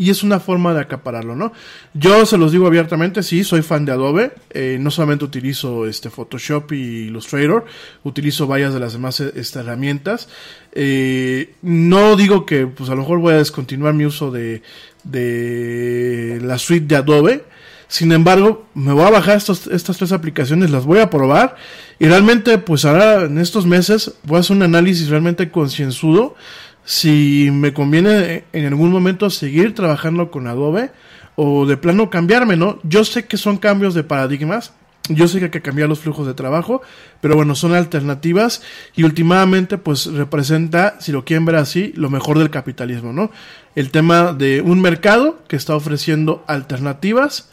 [0.00, 1.52] y es una forma de acapararlo, ¿no?
[1.92, 6.08] Yo se los digo abiertamente, sí, soy fan de Adobe, eh, no solamente utilizo este
[6.08, 7.66] Photoshop y Illustrator,
[8.02, 10.30] utilizo varias de las demás eh, este, herramientas.
[10.72, 14.62] Eh, no digo que, pues a lo mejor voy a descontinuar mi uso de,
[15.04, 17.44] de la suite de Adobe,
[17.90, 21.56] sin embargo, me voy a bajar estos, estas tres aplicaciones, las voy a probar
[21.98, 26.36] y realmente, pues ahora en estos meses voy a hacer un análisis realmente concienzudo
[26.84, 30.92] si me conviene en algún momento seguir trabajando con Adobe
[31.34, 32.78] o de plano cambiarme, ¿no?
[32.84, 34.72] Yo sé que son cambios de paradigmas,
[35.08, 36.82] yo sé que hay que cambiar los flujos de trabajo,
[37.20, 38.62] pero bueno, son alternativas
[38.94, 43.32] y últimamente pues representa, si lo quieren ver así, lo mejor del capitalismo, ¿no?
[43.74, 47.50] El tema de un mercado que está ofreciendo alternativas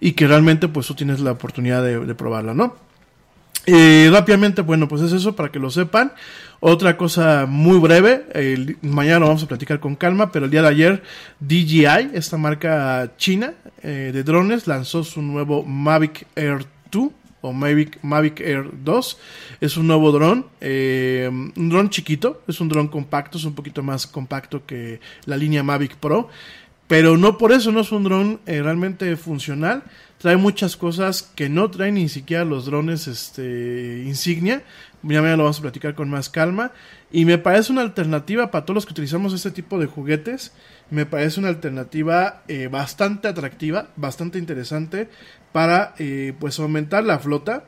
[0.00, 2.74] y que realmente pues tú tienes la oportunidad de, de probarla, ¿no?
[3.66, 6.12] Eh, rápidamente, bueno, pues es eso para que lo sepan.
[6.60, 10.68] Otra cosa muy breve, mañana lo vamos a platicar con calma, pero el día de
[10.68, 11.02] ayer
[11.40, 17.10] DJI, esta marca china eh, de drones, lanzó su nuevo Mavic Air 2
[17.42, 19.18] o Mavic, Mavic Air 2.
[19.62, 23.82] Es un nuevo dron, eh, un dron chiquito, es un dron compacto, es un poquito
[23.82, 26.28] más compacto que la línea Mavic Pro.
[26.90, 29.84] Pero no por eso no es un dron eh, realmente funcional.
[30.18, 34.64] Trae muchas cosas que no traen ni siquiera los drones este, insignia.
[35.04, 36.72] Ya mañana lo vamos a platicar con más calma.
[37.12, 40.52] Y me parece una alternativa para todos los que utilizamos este tipo de juguetes.
[40.90, 45.08] Me parece una alternativa eh, bastante atractiva, bastante interesante
[45.52, 47.66] para eh, pues aumentar la flota.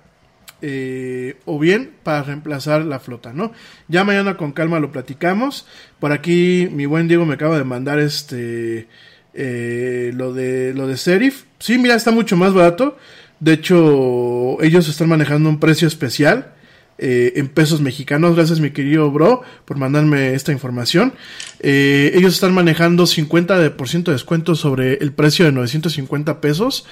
[1.45, 3.53] o bien para reemplazar la flota, ¿no?
[3.87, 5.65] Ya mañana con calma lo platicamos.
[6.01, 8.89] Por aquí mi buen Diego me acaba de mandar este
[9.35, 11.45] eh, lo de lo de Serif.
[11.59, 12.97] Sí, mira, está mucho más barato.
[13.41, 16.53] De hecho, ellos están manejando un precio especial
[16.99, 18.37] eh, en pesos mexicanos.
[18.37, 21.15] Gracias, mi querido bro, por mandarme esta información.
[21.59, 26.87] Eh, ellos están manejando 50% de descuento sobre el precio de 950 pesos.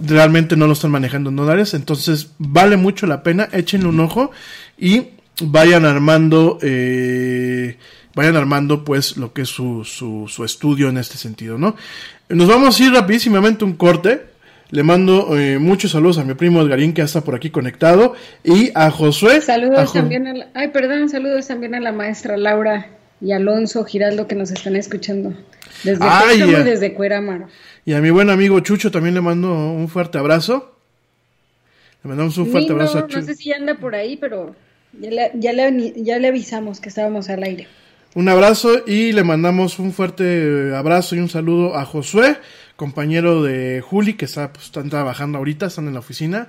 [0.00, 1.74] Realmente no lo están manejando en dólares.
[1.74, 3.48] Entonces, vale mucho la pena.
[3.52, 4.32] Échenle un ojo
[4.76, 6.58] y vayan armando.
[6.62, 7.76] Eh,
[8.14, 11.76] vayan armando pues lo que es su, su, su estudio en este sentido, ¿no?
[12.28, 14.30] Nos vamos a ir rapidísimamente un corte.
[14.70, 18.70] Le mando eh, muchos saludos a mi primo Edgarín que está por aquí conectado y
[18.74, 19.36] a Josué.
[19.36, 22.86] a Saludos Jo- también a la, ay, perdón, saludos también a la maestra Laura
[23.20, 25.34] y Alonso Giraldo que nos están escuchando
[25.84, 26.60] desde Ay, ya.
[26.60, 27.48] y desde Cuerámaro.
[27.84, 30.74] Y a mi buen amigo Chucho también le mando un fuerte abrazo.
[32.02, 33.20] Le mandamos un fuerte abrazo a Chucho.
[33.20, 34.56] no sé si anda por ahí, pero
[34.98, 37.68] ya le, ya, le, ya le avisamos que estábamos al aire.
[38.14, 42.36] Un abrazo y le mandamos un fuerte abrazo y un saludo a Josué,
[42.76, 46.48] compañero de Juli, que está, pues, están trabajando ahorita, están en la oficina.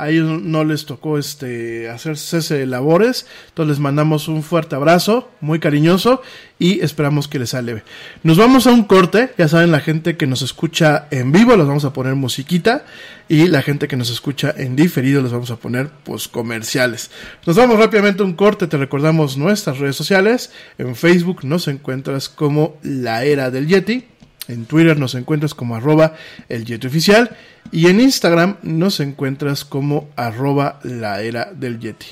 [0.00, 3.26] A ellos no les tocó este hacerse ese labores.
[3.48, 6.22] Entonces les mandamos un fuerte abrazo, muy cariñoso
[6.58, 7.82] y esperamos que les salve.
[8.22, 11.66] Nos vamos a un corte, ya saben la gente que nos escucha en vivo les
[11.66, 12.84] vamos a poner musiquita
[13.28, 17.10] y la gente que nos escucha en diferido les vamos a poner pues comerciales.
[17.46, 22.28] Nos vamos rápidamente a un corte, te recordamos nuestras redes sociales, en Facebook nos encuentras
[22.28, 24.06] como La Era del Yeti
[24.50, 26.14] en Twitter nos encuentras como arroba
[26.48, 27.36] el Yeti oficial
[27.72, 32.06] y en Instagram nos encuentras como arroba la era del Yeti.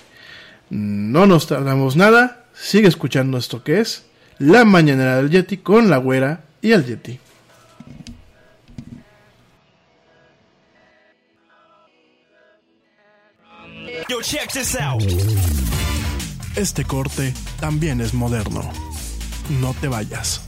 [0.70, 4.05] No nos tardamos nada, sigue escuchando esto que es
[4.38, 7.18] La Mañanera del Yeti con la güera y el Yeti.
[14.09, 15.03] Yo, check this out.
[16.57, 18.62] Este corte también es moderno.
[19.61, 20.47] No te vayas.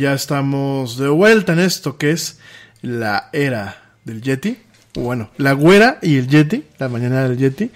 [0.00, 2.40] Ya estamos de vuelta en esto que es
[2.80, 3.76] la era
[4.06, 4.56] del Yeti.
[4.94, 7.70] Bueno, la güera y el Yeti, la mañana del Yeti.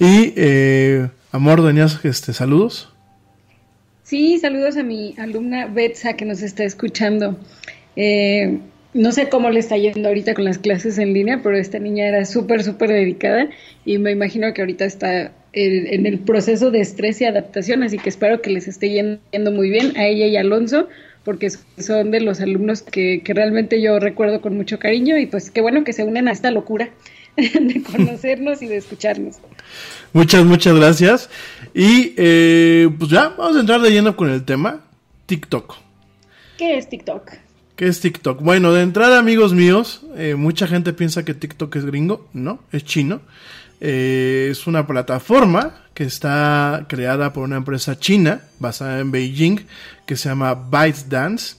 [0.00, 2.92] Y, eh, amor, tenías este, saludos.
[4.02, 7.38] Sí, saludos a mi alumna Betsa que nos está escuchando.
[7.94, 8.58] Eh,
[8.92, 12.08] no sé cómo le está yendo ahorita con las clases en línea, pero esta niña
[12.08, 13.48] era súper, súper dedicada
[13.84, 18.08] y me imagino que ahorita está en el proceso de estrés y adaptación, así que
[18.08, 20.88] espero que les esté yendo muy bien a ella y a Alonso,
[21.28, 25.50] porque son de los alumnos que, que realmente yo recuerdo con mucho cariño y pues
[25.50, 26.88] qué bueno que se unen a esta locura
[27.36, 29.36] de conocernos y de escucharnos.
[30.14, 31.28] Muchas, muchas gracias.
[31.74, 34.80] Y eh, pues ya, vamos a entrar de lleno con el tema
[35.26, 35.74] TikTok.
[36.56, 37.32] ¿Qué es TikTok?
[37.76, 38.40] ¿Qué es TikTok?
[38.40, 42.26] Bueno, de entrada, amigos míos, eh, mucha gente piensa que TikTok es gringo.
[42.32, 43.20] No, es chino.
[43.82, 49.66] Eh, es una plataforma que está creada por una empresa china basada en Beijing
[50.06, 51.56] que se llama ByteDance.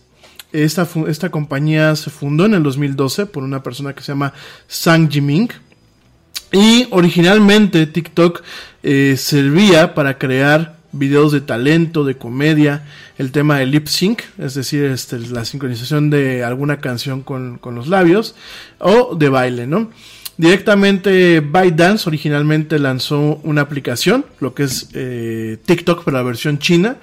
[0.54, 4.32] Esta, esta compañía se fundó en el 2012 por una persona que se llama
[4.66, 5.50] Sang Jiming.
[6.54, 8.42] Y originalmente TikTok
[8.82, 12.86] eh, servía para crear videos de talento, de comedia,
[13.18, 17.76] el tema de lip sync, es decir, este, la sincronización de alguna canción con, con
[17.76, 18.36] los labios,
[18.80, 19.92] o de baile, ¿no?
[20.40, 26.96] Directamente ByteDance originalmente lanzó una aplicación, lo que es eh, TikTok, pero la versión china.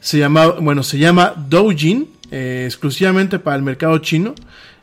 [0.00, 4.34] Se llama, bueno, se llama Doujin, eh, exclusivamente para el mercado chino.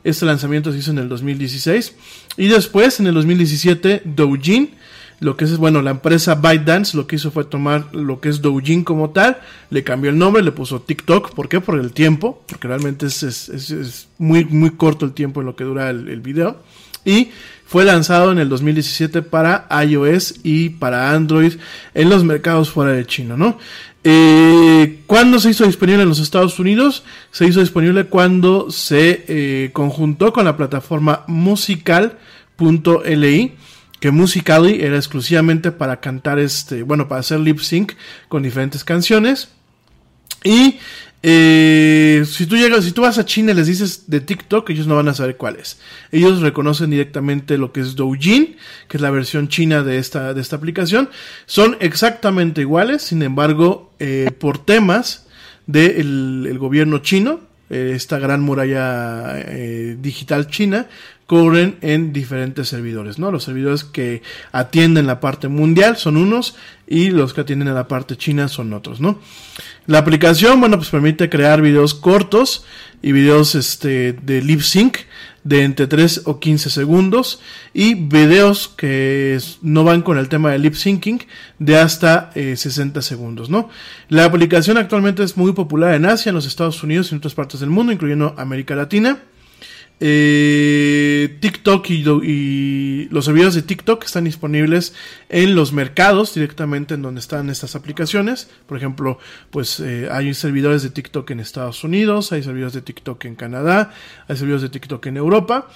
[0.06, 1.96] Este lanzamiento se hizo en el 2016.
[2.38, 4.70] Y después, en el 2017, Doujin,
[5.20, 8.42] lo que es, bueno, la empresa ByteDance lo que hizo fue tomar lo que es
[8.42, 9.40] Doujin como tal,
[9.70, 11.34] le cambió el nombre, le puso TikTok.
[11.34, 11.60] ¿Por qué?
[11.60, 15.58] Por el tiempo, porque realmente es, es- es- muy, muy corto el tiempo en lo
[15.58, 16.64] que dura el, el video.
[17.04, 17.30] Y
[17.68, 21.54] fue lanzado en el 2017 para iOS y para Android
[21.94, 23.60] en los mercados fuera de China, ¿no?
[24.04, 27.04] Eh, ¿Cuándo se hizo disponible en los Estados Unidos?
[27.32, 31.98] Se hizo disponible cuando se eh, conjuntó con la plataforma musical.li
[34.00, 37.94] que Musically era exclusivamente para cantar este, bueno, para hacer lip sync
[38.30, 39.50] con diferentes canciones.
[40.44, 40.80] Y
[41.30, 44.88] Eh, si tú llegas, si tú vas a China y les dices de TikTok, ellos
[44.88, 45.78] no van a saber cuál es.
[46.14, 48.56] Ellos reconocen directamente lo que es Douyin,
[48.88, 51.10] que es la versión china de esta, de esta aplicación.
[51.46, 55.28] Son exactamente iguales, sin embargo, eh, por temas
[55.66, 60.88] del el gobierno chino, eh, esta gran muralla eh, digital china,
[61.26, 63.32] corren en diferentes servidores, ¿no?
[63.32, 64.22] Los servidores que
[64.54, 66.56] atienden la parte mundial son unos
[66.88, 69.20] y los que atienden a la parte china son otros, ¿no?
[69.88, 72.66] La aplicación, bueno, pues permite crear videos cortos
[73.02, 74.98] y videos este, de lip sync
[75.46, 77.40] de entre 3 o 15 segundos
[77.74, 81.22] y videos que no van con el tema de lip syncing
[81.58, 83.70] de hasta 60 segundos, ¿no?
[84.10, 87.34] La aplicación actualmente es muy popular en Asia, en los Estados Unidos y en otras
[87.34, 89.20] partes del mundo, incluyendo América Latina.
[90.00, 94.94] Eh, TikTok y, y, los servidores de TikTok están disponibles
[95.30, 98.50] en los mercados directamente en donde están estas aplicaciones.
[98.68, 99.18] Por ejemplo,
[99.50, 103.92] pues eh, hay servidores de TikTok en Estados Unidos, hay servidores de TikTok en Canadá,
[104.28, 105.68] hay servidores de TikTok en Europa.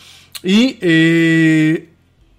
[0.44, 1.90] Y eh,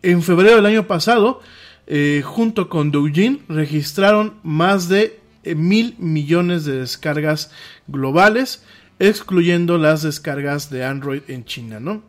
[0.03, 1.41] en febrero del año pasado,
[1.89, 5.19] eh, junto con Douyin, registraron más de
[5.57, 7.51] mil millones de descargas
[7.89, 8.63] globales
[9.03, 12.05] excluyendo las descargas de Android en China, ¿no?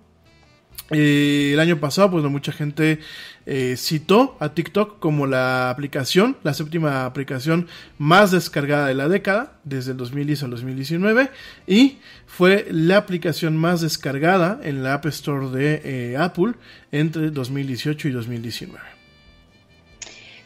[0.92, 3.00] Eh, el año pasado, pues mucha gente
[3.48, 7.68] eh, citó a TikTok como la aplicación, la séptima aplicación
[7.98, 11.30] más descargada de la década, desde el 2010 al 2019,
[11.66, 16.54] y fue la aplicación más descargada en la App Store de eh, Apple
[16.92, 18.80] entre 2018 y 2019.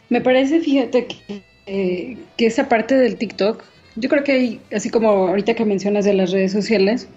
[0.08, 3.62] Me parece, fíjate, que, que esa parte del TikTok
[3.98, 7.08] yo creo que hay, así como ahorita que mencionas de las redes sociales,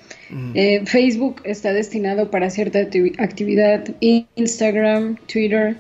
[0.56, 5.78] eh, Facebook está destinado para cierta actividad, Instagram, Twitter,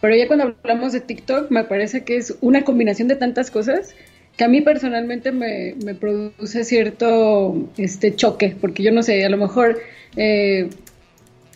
[0.00, 3.94] pero ya cuando hablamos de TikTok me parece que es una combinación de tantas cosas
[4.36, 9.36] que a mí personalmente me, produce cierto este choque, porque yo no sé, a lo
[9.36, 9.80] mejor,
[10.16, 10.68] eh,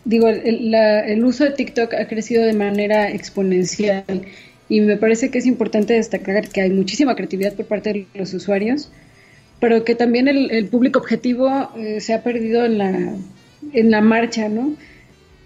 [0.05, 4.05] digo, el, el uso de TikTok ha crecido de manera exponencial
[4.73, 8.33] y me parece que es importante destacar que hay muchísima creatividad por parte de los
[8.33, 8.91] usuarios,
[9.61, 13.15] pero que también el, público objetivo eh, se ha perdido en la,
[13.75, 14.75] en la marcha, ¿no?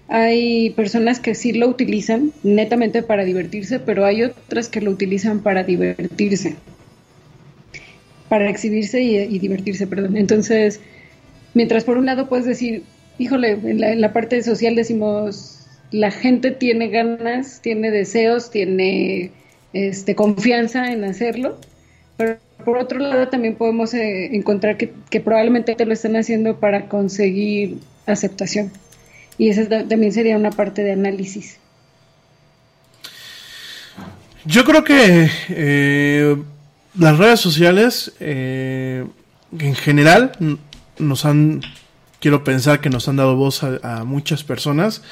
[0.07, 5.41] Hay personas que sí lo utilizan netamente para divertirse, pero hay otras que lo utilizan
[5.41, 6.55] para divertirse,
[8.29, 10.17] para exhibirse y, divertirse, perdón.
[10.17, 10.79] Entonces,
[11.53, 12.85] mientras por un lado puedes decir,
[13.19, 15.56] híjole, en la, en la parte social decimos,
[15.97, 19.31] la gente tiene ganas, tiene deseos, tiene
[19.73, 21.59] este, confianza en hacerlo,
[22.19, 26.89] pero por otro lado también podemos eh, encontrar que, probablemente te lo están haciendo para
[26.89, 28.71] conseguir aceptación.
[29.39, 31.59] Y esa también sería una parte de análisis.
[34.45, 36.37] Yo creo que eh,
[36.99, 39.05] las redes sociales eh,
[39.59, 40.33] en general
[40.99, 41.63] nos han,
[42.27, 45.03] quiero pensar que nos han dado voz a muchas personas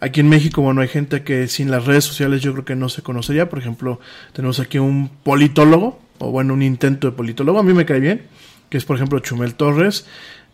[0.00, 2.88] Aquí en México, bueno, hay gente que sin las redes sociales yo creo que no
[2.88, 3.48] se conocería.
[3.48, 3.98] Por ejemplo,
[4.32, 7.58] tenemos aquí un politólogo, o bueno, un intento de politólogo.
[7.58, 8.22] A mí me cae bien,
[8.70, 10.06] que es por ejemplo Chumel Torres.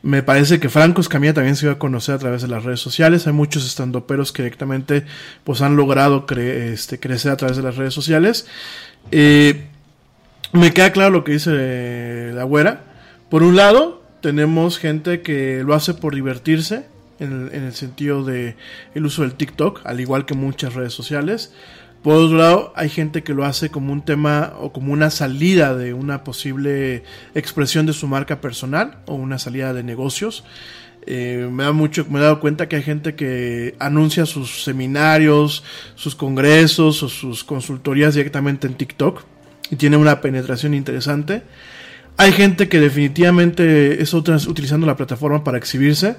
[0.03, 2.81] Me parece que Franco Escamilla también se iba a conocer a través de las redes
[2.81, 3.27] sociales.
[3.27, 5.05] Hay muchos estandoperos que directamente
[5.45, 8.47] pues han logrado este, crecer a través de las redes sociales.
[9.11, 9.67] Eh,
[10.53, 12.85] me queda claro lo que dice la güera.
[13.29, 16.87] Por un lado, tenemos gente que lo hace por divertirse,
[17.21, 18.57] en el, sentido de
[18.95, 21.53] el uso del TikTok, al igual que muchas redes sociales.
[22.03, 25.77] Por otro lado, hay gente que lo hace como un tema o como una salida
[25.77, 27.03] de una posible
[27.35, 30.43] expresión de su marca personal o una salida de negocios.
[31.05, 35.65] Eh, me da mucho, me he dado cuenta que hay gente que anuncia sus seminarios,
[35.97, 39.23] sus congresos o sus consultorías directamente en TikTok
[39.71, 41.43] y tiene una penetración interesante.
[42.17, 46.17] Hay gente que definitivamente es utilizando la plataforma para exhibirse.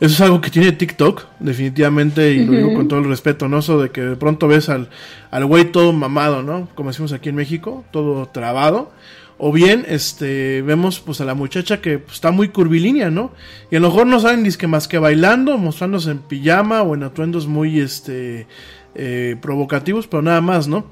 [0.00, 3.58] Eso es algo que tiene TikTok, definitivamente, y lo digo con todo el respeto, ¿no?
[3.58, 4.88] Eso de que de pronto ves al,
[5.30, 6.68] al güey todo mamado, ¿no?
[6.74, 8.90] Como decimos aquí en México, todo trabado.
[9.36, 13.32] O bien, este, vemos pues a la muchacha que pues, está muy curvilínea, ¿no?
[13.70, 17.02] Y a lo mejor no saben que más que bailando, mostrándose en pijama o en
[17.02, 18.46] atuendos muy, este,
[18.94, 20.86] eh, provocativos, pero nada más, ¿no?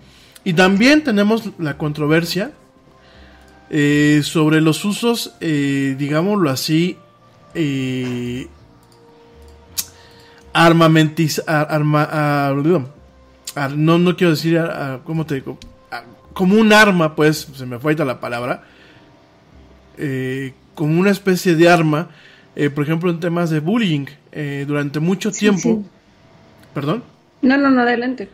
[0.45, 2.53] Y también tenemos la controversia
[3.75, 6.99] eh, sobre los usos, eh, digámoslo así,
[7.55, 8.47] eh,
[10.53, 12.53] armamentiz, arma,
[13.75, 14.61] no, no quiero decir,
[15.05, 15.59] ¿cómo te digo?
[16.35, 18.65] Como un arma, pues, se me fue la palabra,
[19.97, 22.11] eh, como una especie de arma,
[22.75, 24.05] por ejemplo, en temas de bullying,
[24.67, 25.83] durante mucho tiempo.
[26.75, 27.05] ¿Perdón?
[27.41, 28.29] No, no, no, adelante.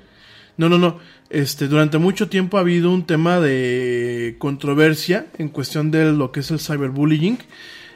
[0.58, 0.98] No, no, no.
[1.30, 6.40] Este, durante mucho tiempo ha habido un tema de controversia en cuestión de lo que
[6.40, 7.38] es el cyberbullying.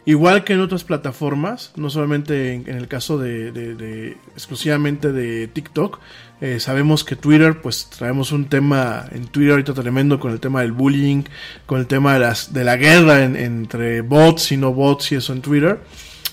[0.05, 5.47] igual que en otras plataformas, no solamente en, el caso de, de- de- exclusivamente de
[5.47, 6.01] TikTok,
[6.41, 10.63] eh, sabemos que Twitter, pues traemos un tema en Twitter ahorita tremendo con el tema
[10.63, 11.23] del bullying,
[11.67, 15.15] con el tema de, las, de la guerra en- entre bots y no bots y
[15.17, 15.79] eso en Twitter.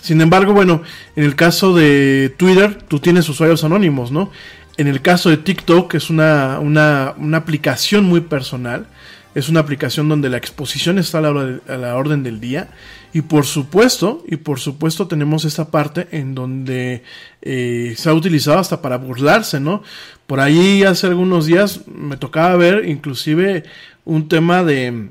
[0.02, 0.82] Sin embargo, bueno,
[1.16, 4.32] en el caso de Twitter, tú tienes usuarios anónimos, ¿no?
[4.80, 8.88] En el caso de TikTok, es una, una, una aplicación muy personal.
[9.36, 12.70] Es una aplicación donde la exposición está a la, a la orden del día.
[13.12, 17.04] Y por supuesto, y por supuesto tenemos esta parte en donde
[17.42, 19.84] eh, se ha utilizado hasta para burlarse, ¿no?
[20.26, 23.66] Por ahí hace algunos días me tocaba ver inclusive
[24.06, 25.10] un tema de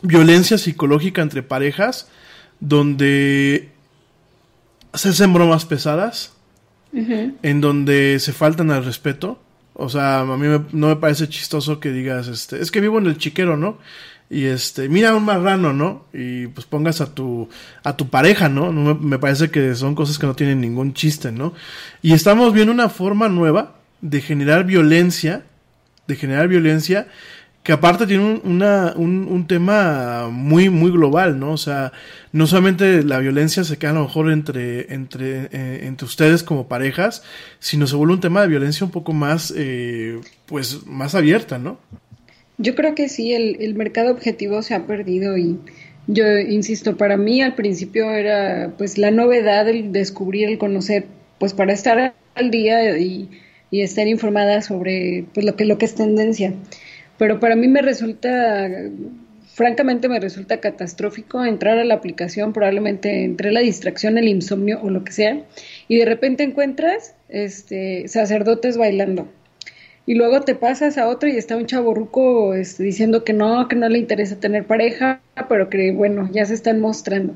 [0.00, 2.08] violencia psicológica entre parejas
[2.60, 3.68] donde
[4.94, 6.35] se hacen bromas pesadas
[6.92, 9.40] en donde se faltan al respeto.
[9.74, 12.98] O sea, a mí me- no me parece chistoso que digas, este, es que vivo
[12.98, 13.78] en el chiquero, ¿no?
[14.30, 16.06] Y este, mira un marrano, ¿no?
[16.12, 17.48] Y pues pongas a tu,
[17.84, 18.72] a tu pareja, ¿no?
[18.72, 21.52] no me, me parece que son cosas que no tienen ningún chiste, ¿no?
[22.02, 25.44] Y estamos viendo una forma nueva de generar violencia,
[26.08, 27.06] de generar violencia,
[27.66, 31.50] que aparte tiene un, un, un tema muy, muy global, ¿no?
[31.50, 31.90] O sea,
[32.30, 36.68] no solamente la violencia se queda a lo mejor entre, entre, eh, entre ustedes como
[36.68, 37.24] parejas,
[37.58, 41.80] sino se vuelve un tema de violencia un poco más, eh, pues, más abierta, ¿no?
[42.56, 45.58] Yo creo que sí, el, el mercado objetivo se ha perdido y
[46.06, 51.06] yo insisto, para mí al principio era pues la novedad, el descubrir, el conocer,
[51.40, 53.28] pues para estar al día y,
[53.72, 56.54] y estar informada sobre pues lo que, lo que es tendencia.
[57.18, 58.68] Pero para mí me resulta,
[59.54, 64.90] francamente me resulta catastrófico entrar a la aplicación, probablemente entre la distracción, el insomnio o
[64.90, 65.42] lo que sea,
[65.88, 69.28] y de repente encuentras este, sacerdotes bailando.
[70.08, 73.74] Y luego te pasas a otro y está un chaborruco este, diciendo que no, que
[73.74, 77.34] no le interesa tener pareja, pero que bueno, ya se están mostrando.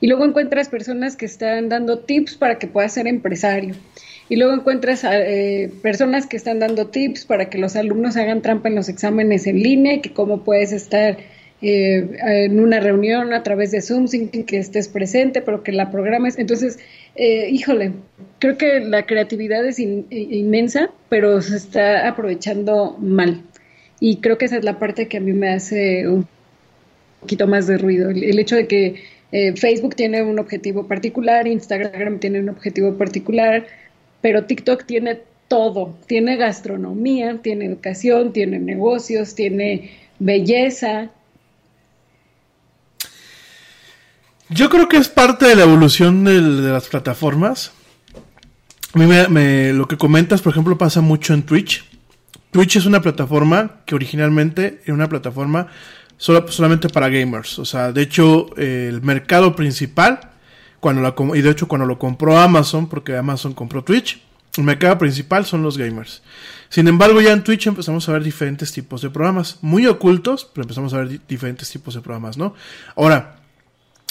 [0.00, 3.74] Y luego encuentras personas que están dando tips para que puedas ser empresario.
[4.30, 8.68] Y luego encuentras eh, personas que están dando tips para que los alumnos hagan trampa
[8.68, 11.18] en los exámenes en línea y que cómo puedes estar
[11.62, 15.90] eh, en una reunión a través de Zoom sin que estés presente, pero que la
[15.90, 16.38] programes.
[16.38, 16.78] Entonces,
[17.16, 17.90] eh, híjole,
[18.38, 23.42] creo que la creatividad es in, inmensa, pero se está aprovechando mal.
[23.98, 26.24] Y creo que esa es la parte que a mí me hace un
[27.20, 28.10] poquito más de ruido.
[28.10, 28.94] El, el hecho de que
[29.32, 33.66] eh, Facebook tiene un objetivo particular, Instagram tiene un objetivo particular,
[34.20, 35.96] pero TikTok tiene todo.
[36.06, 41.10] Tiene gastronomía, tiene educación, tiene negocios, tiene belleza,
[44.52, 47.70] Yo creo que es parte de la evolución de las plataformas.
[48.92, 51.84] A mí me, lo que comentas, por ejemplo, pasa mucho en Twitch.
[52.50, 55.68] Twitch es una plataforma que originalmente era una plataforma
[56.16, 57.60] solo, solamente para gamers.
[57.60, 60.29] O sea, de hecho, el mercado principal,
[60.80, 64.20] cuando la, y de hecho cuando lo compró Amazon, porque Amazon compró Twitch,
[64.56, 66.22] el mercado principal son los gamers.
[66.70, 70.64] Sin embargo, ya en Twitch empezamos a ver diferentes tipos de programas, muy ocultos, pero
[70.64, 72.54] empezamos a ver di- diferentes tipos de programas, ¿no?
[72.96, 73.36] Ahora,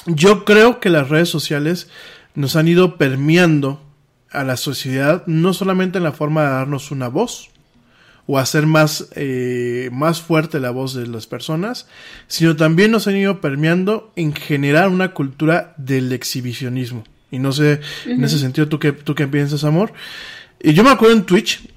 [0.06, 1.90] yo creo que las redes sociales
[2.36, 3.82] nos han ido permeando
[4.32, 7.50] a la sociedad, no solamente en la forma de darnos una voz
[8.32, 11.88] o hacer más, eh, más fuerte la voz de las personas,
[12.28, 17.04] sino también nos han ido permeando en generar una cultura del exhibicionismo.
[17.32, 19.94] Y no sé, en ese sentido, ¿tú qué, ¿tú qué piensas, amor?
[20.62, 21.70] Y yo me acuerdo en Twitch,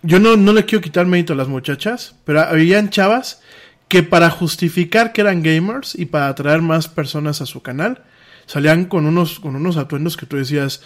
[0.00, 3.42] yo no, no le quiero quitar mérito a las muchachas, pero habían chavas
[3.88, 8.02] que para justificar que eran gamers y para atraer más personas a su canal,
[8.46, 10.80] salían con unos, con unos atuendos que tú decías,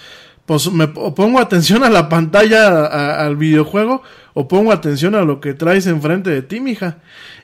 [0.47, 2.87] pues me pongo atención a la pantalla,
[3.25, 4.03] al videojuego,
[4.35, 6.99] o pongo atención a lo que traes enfrente de ti, mija.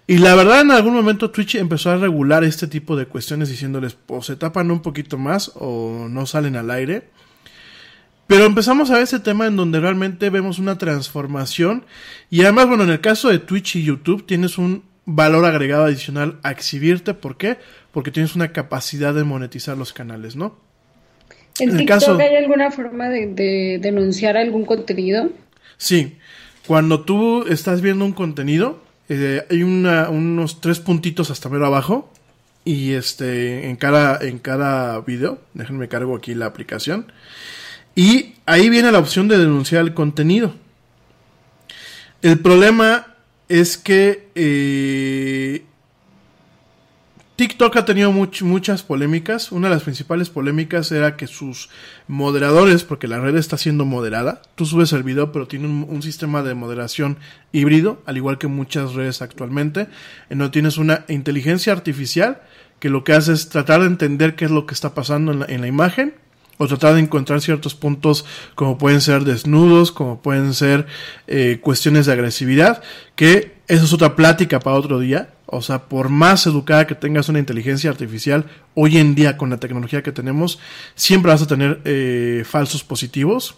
[0.07, 3.97] Y la verdad, en algún momento Twitch empezó a regular este tipo de cuestiones diciéndoles,
[4.07, 7.11] o se tapan un poquito más, o no salen al aire.
[8.27, 11.85] Pero empezamos a ver ese tema en donde realmente vemos una transformación.
[12.31, 16.39] Y además, bueno, en el caso de Twitch y YouTube tienes un valor agregado adicional
[16.43, 17.15] a exhibirte.
[17.15, 17.59] ¿Por qué?
[17.91, 20.68] Porque tienes una capacidad de monetizar los canales, ¿no?
[21.61, 25.31] ¿En, TikTok caso- hay alguna forma de, de denunciar algún contenido?
[25.77, 26.17] Sí,
[26.67, 32.13] cuando tú estás viendo un contenido, eh, hay una, unos tres puntitos hasta mero abajo
[32.65, 37.11] y este en cada en cada video, déjenme cargo aquí la aplicación
[37.95, 40.55] y ahí viene la opción de denunciar el contenido.
[42.21, 43.15] El problema
[43.49, 45.63] es que eh,
[47.39, 49.53] TikTok ha tenido much- muchas polémicas.
[49.53, 51.71] Una de las principales polémicas era que sus
[52.09, 56.03] moderadores, porque la red está siendo moderada, tú subes el video, pero tiene un, un
[56.03, 57.19] sistema de moderación
[57.53, 59.87] híbrido, al igual que muchas redes actualmente,
[60.31, 62.43] en donde tienes una inteligencia artificial
[62.81, 65.39] que lo que hace es tratar de entender qué es lo que está pasando en
[65.39, 66.15] la, en la imagen
[66.57, 68.25] o tratar de encontrar ciertos puntos
[68.57, 70.89] como pueden ser desnudos, como pueden ser
[71.29, 72.83] eh, cuestiones de agresividad,
[73.15, 75.35] que eso es otra plática para otro día.
[75.51, 78.45] O sea, por más educada que tengas una inteligencia artificial,
[78.75, 80.59] hoy en día con la tecnología que tenemos,
[80.95, 83.57] siempre vas a tener eh, falsos positivos.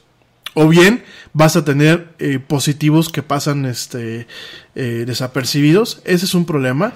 [0.54, 4.28] O bien vas a tener eh, positivos que pasan este,
[4.76, 6.00] eh, desapercibidos.
[6.04, 6.92] Ese es un problema.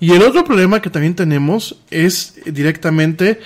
[0.00, 3.38] Y el otro problema que también tenemos es directamente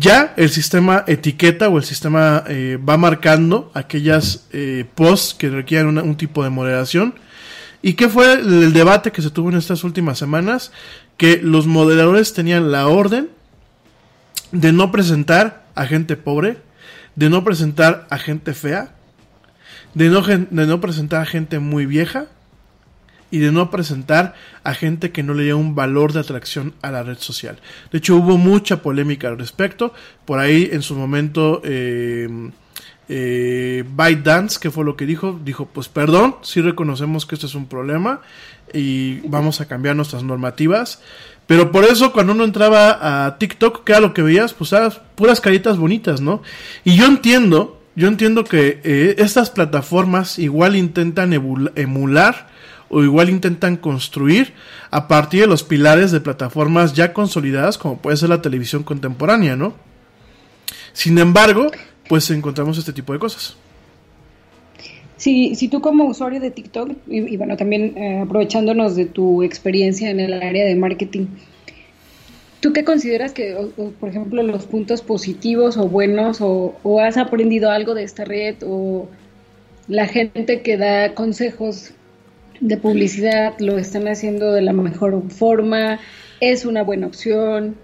[0.00, 2.42] ya el sistema etiqueta o el sistema
[2.88, 4.46] va marcando aquellas
[4.94, 7.14] posts que requieren una- un tipo de moderación.
[7.82, 10.72] ¿Y qué fue el, debate que se tuvo en estas últimas semanas?
[11.16, 13.30] Que los moderadores tenían la orden
[14.52, 16.58] de no presentar a gente pobre,
[17.14, 18.94] de no presentar a gente fea,
[19.94, 22.26] de no, de no presentar a gente muy vieja
[23.30, 26.90] y de no presentar a gente que no le diera un valor de atracción a
[26.90, 27.58] la red social.
[27.90, 29.92] De hecho, hubo mucha polémica al respecto.
[30.24, 32.28] Por ahí, en su momento, eh,
[33.08, 37.54] eh, ByteDance, que fue lo que dijo, dijo, pues perdón, sí reconocemos que esto es
[37.54, 38.20] un problema
[38.72, 41.00] y vamos a cambiar nuestras normativas.
[41.46, 44.52] Pero por eso cuando uno entraba a TikTok, ¿qué era lo que veías?
[44.52, 46.42] Pues eran puras caritas bonitas, ¿no?
[46.82, 52.48] Y yo entiendo, yo entiendo que eh, estas plataformas igual intentan emular
[52.88, 54.54] o igual intentan construir
[54.90, 59.56] a partir de los pilares de plataformas ya consolidadas como puede ser la televisión contemporánea,
[59.56, 59.74] ¿no?
[60.92, 61.70] Sin embargo,
[62.08, 63.56] pues encontramos este tipo de cosas.
[65.16, 70.10] Si, si tú como usuario de TikTok, y, bueno, también eh, aprovechándonos de tu experiencia
[70.10, 71.26] en el área de marketing,
[72.60, 73.56] ¿tú qué consideras que,
[73.98, 78.56] por ejemplo, los puntos positivos o buenos, o, o has aprendido algo de esta red,
[78.62, 79.08] o
[79.88, 81.92] la gente que da consejos
[82.60, 85.98] de publicidad lo están haciendo de la mejor forma?
[86.40, 87.76] ¿Es una buena opción?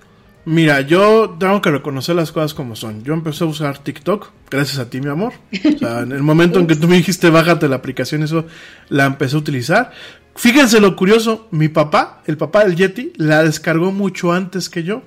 [0.45, 3.05] Mira, yo tengo que reconocer las cosas como son.
[3.05, 5.35] Yo empecé a usar TikTok, gracias a ti, mi amor.
[5.53, 8.47] O sea, en el momento en que tú me dijiste bájate la aplicación, eso
[8.89, 9.93] la empecé a utilizar.
[10.35, 15.03] Fíjense lo curioso, mi papá, el papá del Yeti, la descargó mucho antes que yo.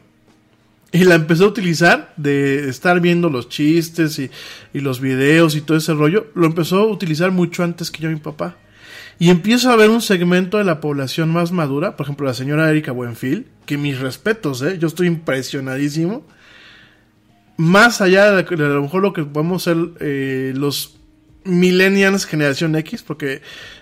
[0.93, 4.31] Y la empecé a utilizar de estar viendo los chistes y,
[4.73, 6.27] y los videos y todo ese rollo.
[6.35, 8.55] Lo empezó a utilizar mucho antes que yo mi papá.
[9.17, 12.69] Y empiezo a ver un segmento de la población más madura, por ejemplo la señora
[12.69, 14.77] Erika Buenfil, que mis respetos, ¿eh?
[14.77, 16.25] yo estoy impresionadísimo.
[17.57, 20.97] Más allá de, a lo mejor lo que podemos ser eh, los
[21.45, 23.41] millennials generación X, porque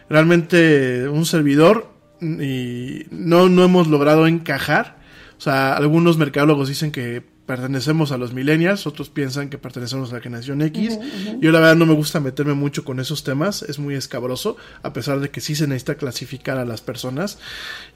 [0.09, 4.97] realmente un servidor y no, no hemos logrado encajar.
[5.37, 10.15] O sea, algunos mercadólogos dicen que pertenecemos a los millennials, otros piensan que pertenecemos a
[10.15, 10.97] la generación X.
[11.39, 14.93] Yo la verdad no me gusta meterme mucho con esos temas, es muy escabroso, a
[14.93, 17.39] pesar de que sí se necesita clasificar a las personas.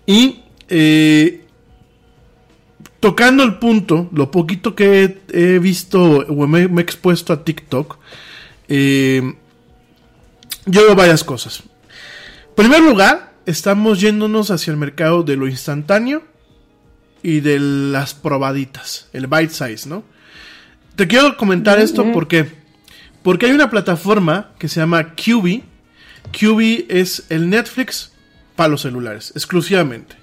[0.06, 1.46] Y eh,
[3.00, 7.44] tocando el punto, lo poquito que he, he visto o me, me he expuesto a
[7.44, 7.98] TikTok,
[8.68, 9.34] eh,
[10.66, 11.64] yo veo varias cosas.
[12.50, 16.24] En primer lugar, estamos yéndonos hacia el mercado de lo instantáneo
[17.30, 20.04] y de las probaditas, el bite size, ¿no?
[20.96, 22.48] Te quiero comentar esto porque
[23.22, 25.62] porque hay una plataforma que se llama QB.
[26.32, 28.14] QB es el Netflix
[28.56, 30.16] para los celulares, exclusivamente.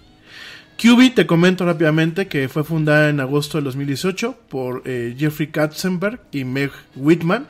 [0.83, 6.21] QB, te comento rápidamente que fue fundada en agosto del 2018 por eh, Jeffrey Katzenberg
[6.33, 7.47] y Meg Whitman.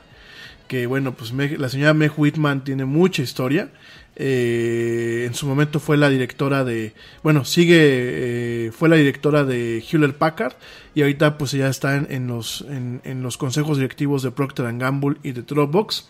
[0.67, 3.69] Que bueno, pues Meg- la señora Meg Whitman tiene mucha historia.
[4.15, 9.83] Eh, en su momento fue la directora de, bueno, sigue, eh, fue la directora de
[9.89, 10.53] Hewlett Packard
[10.93, 15.17] y ahorita pues ya está en, los, en, en los consejos directivos de Procter Gamble
[15.23, 16.07] y de Dropbox.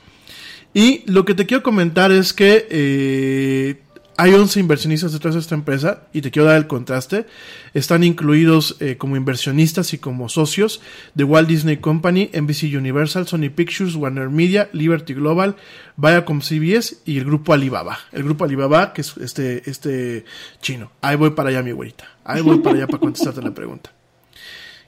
[0.75, 3.81] Y lo que te quiero comentar es que eh,
[4.17, 7.25] hay 11 inversionistas detrás de esta empresa y te quiero dar el contraste.
[7.73, 10.81] Están incluidos eh, como inversionistas y como socios
[11.15, 15.57] de Walt Disney Company, NBC Universal, Sony Pictures, Warner Media, Liberty Global,
[15.97, 17.99] Viacom CBS y el grupo Alibaba.
[18.13, 20.23] El grupo Alibaba, que es este, este
[20.61, 20.91] chino.
[21.01, 22.05] Ahí voy para allá, mi güerita.
[22.23, 23.91] Ahí voy para allá para contestarte la pregunta.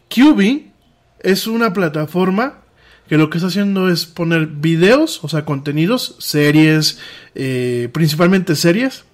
[0.09, 0.61] QB
[1.19, 2.61] es una plataforma
[3.09, 6.99] que lo que está haciendo es poner videos, o sea, contenidos, series,
[7.35, 9.05] eh, principalmente series,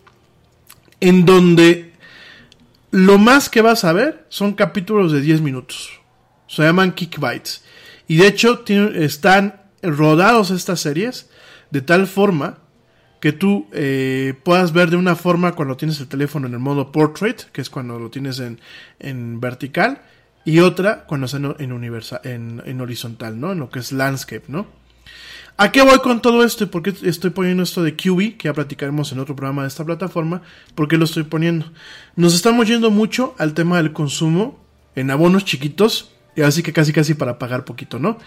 [1.03, 1.91] en donde
[2.91, 5.99] lo más que vas a ver son capítulos de 10 minutos.
[6.47, 7.65] Se llaman Kick Bites.
[8.07, 11.29] Y de hecho están rodados estas series
[11.71, 12.59] de tal forma
[13.19, 16.93] que tú eh, puedas ver de una forma cuando tienes el teléfono en el modo
[16.93, 20.03] portrait, que es cuando lo tienes en, vertical,
[20.45, 23.51] y otra cuando está en, en, en horizontal, ¿no?
[23.51, 24.67] En lo que es landscape, ¿no?
[25.55, 28.45] ¿A qué voy con todo esto y por qué estoy poniendo esto de QB, que
[28.45, 30.41] ya platicaremos en otro programa de esta plataforma?
[30.73, 31.71] ¿Por qué lo estoy poniendo?
[32.15, 34.59] Nos estamos yendo mucho al tema del consumo
[34.95, 38.17] en abonos chiquitos, y así que casi casi para pagar poquito, ¿no?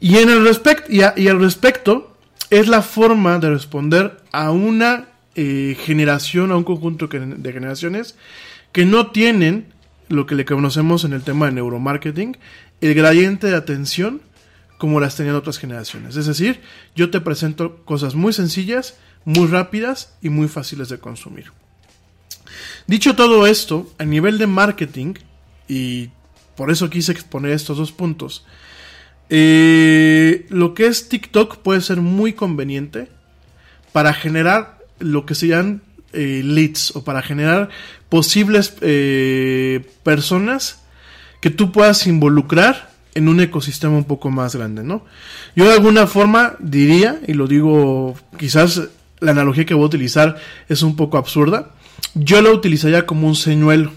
[0.00, 2.16] Y en el respecto, y, al respecto,
[2.50, 8.16] es la forma de responder a una eh, generación, a un conjunto de generaciones
[8.72, 9.66] que no tienen
[10.08, 12.36] lo que le conocemos en el tema de neuromarketing,
[12.80, 14.22] el gradiente de atención
[14.80, 16.16] como las tenían otras generaciones.
[16.16, 16.62] Es decir,
[16.96, 21.52] yo te presento cosas muy sencillas, muy rápidas y muy fáciles de consumir.
[22.86, 25.16] Dicho todo esto, a nivel de marketing,
[25.68, 26.08] y
[26.56, 28.46] por eso quise exponer estos dos puntos,
[29.28, 33.10] eh, lo que es TikTok puede ser muy conveniente
[33.92, 35.82] para generar lo que se llaman
[36.14, 37.68] eh, leads o para generar
[38.08, 40.80] posibles eh, personas
[41.42, 45.04] que tú puedas involucrar en un ecosistema un poco más grande, ¿no?
[45.56, 48.82] Yo de alguna forma diría, y lo digo, quizás
[49.20, 50.36] la analogía que voy a utilizar
[50.68, 51.70] es un poco absurda,
[52.14, 53.92] yo lo utilizaría como un señuelo.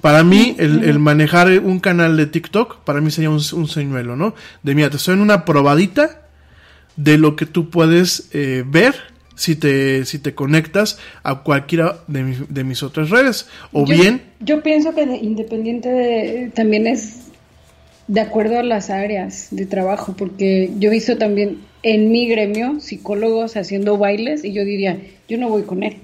[0.00, 4.16] Para mí, el, el manejar un canal de TikTok, para mí sería un, un señuelo,
[4.16, 4.34] ¿no?
[4.62, 6.22] De mira, te estoy en una probadita
[6.96, 8.94] de lo que tú puedes eh, ver
[9.34, 13.48] si te, si te conectas a cualquiera de, mi- de mis otras redes.
[13.72, 17.23] O Yo- bien, Yo pienso que de- independiente de, también es
[18.06, 22.80] de acuerdo a las áreas de trabajo, porque yo he visto también en mi gremio
[22.80, 24.98] psicólogos haciendo bailes y yo diría,
[25.28, 25.96] yo no voy con él.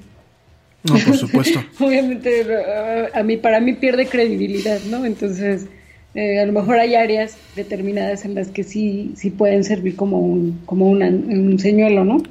[0.84, 1.62] no, por supuesto.
[1.80, 5.05] Obviamente eh, a mí para mí pierde credibilidad, ¿no?
[5.05, 5.66] Entonces
[6.14, 10.18] eh, a lo mejor hay áreas determinadas en las que sí sí pueden servir como
[10.20, 12.22] un como una- un señuelo, ¿no?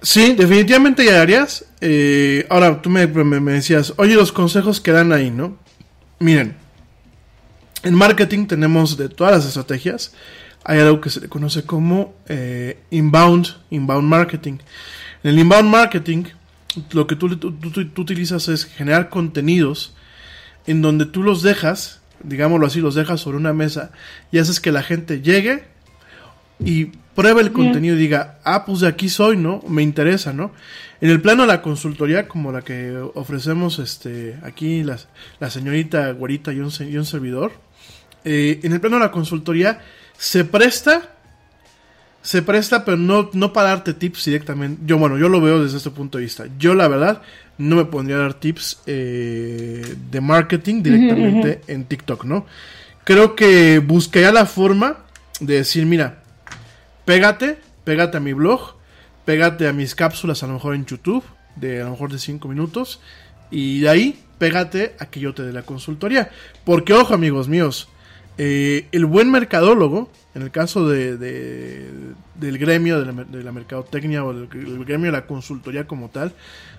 [0.00, 1.64] Sí, definitivamente hay áreas.
[1.80, 5.56] Eh, ahora, tú me, me- me decías, oye, los consejos que dan ahí, ¿no?
[6.20, 6.54] Miren,
[7.82, 10.12] en marketing tenemos de todas las estrategias,
[10.64, 14.58] hay algo que se le conoce como eh, inbound, inbound marketing.
[15.22, 16.24] En el inbound marketing,
[16.92, 19.94] lo que tú, tú- tú- tú utilizas es generar contenidos
[20.66, 23.90] en donde tú los dejas, digámoslo así, los dejas sobre una mesa
[24.32, 25.64] y haces que la gente llegue
[26.62, 29.62] y pruebe el contenido y diga, ah, pues de aquí soy, ¿no?
[29.68, 30.52] Me interesa, ¿no?
[31.00, 36.52] En el plano de la consultoría, como la que ofrecemos este, aquí la señorita Güerita
[36.52, 37.52] y un, y un servidor,
[38.24, 39.80] eh, en el plano de la consultoría
[40.16, 41.14] se presta,
[42.22, 44.82] se presta, pero no, no para darte tips directamente.
[44.84, 46.46] Yo, bueno, yo lo veo desde este punto de vista.
[46.58, 47.22] Yo, la verdad,
[47.58, 52.46] no me pondría a dar tips eh, de marketing directamente en TikTok, ¿no?
[53.04, 54.98] Creo que buscaría la forma
[55.40, 56.22] de decir, mira,
[57.04, 58.74] pégate, pégate a mi blog,
[59.24, 61.24] pégate a mis cápsulas a lo mejor en YouTube,
[61.56, 63.00] de a lo mejor de 5 minutos,
[63.50, 66.30] y de ahí pégate a que yo te dé la consultoría.
[66.64, 67.88] Porque ojo amigos míos,
[68.38, 71.90] eh, el buen mercadólogo, en el caso de, de-
[72.36, 75.86] del gremio de la, mer- de la mercadotecnia o del, del gremio de la consultoría
[75.86, 76.32] como tal,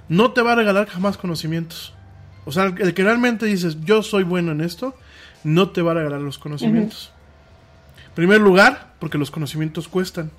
[0.07, 1.93] no te va a regalar jamás conocimientos.
[2.45, 4.95] O sea, el que realmente dices, yo soy bueno en esto,
[5.43, 7.11] no te va a regalar los conocimientos.
[8.07, 10.31] En primer lugar, porque los conocimientos cuestan.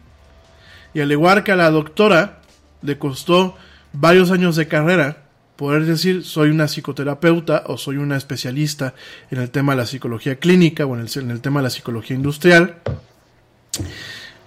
[0.92, 2.40] Y al igual que a la doctora
[2.82, 3.56] le costó
[3.92, 5.19] varios años de carrera
[5.60, 8.94] poder decir soy una psicoterapeuta o soy una especialista
[9.30, 11.70] en el tema de la psicología clínica o en el, en el tema de la
[11.70, 12.76] psicología industrial,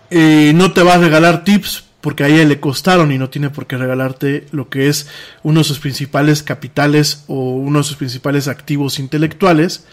[0.10, 3.52] eh, no te va a regalar tips porque a ella le costaron y no tiene
[3.52, 5.08] por qué regalarte lo que es
[5.44, 9.86] uno de sus principales capitales o uno de sus principales activos intelectuales.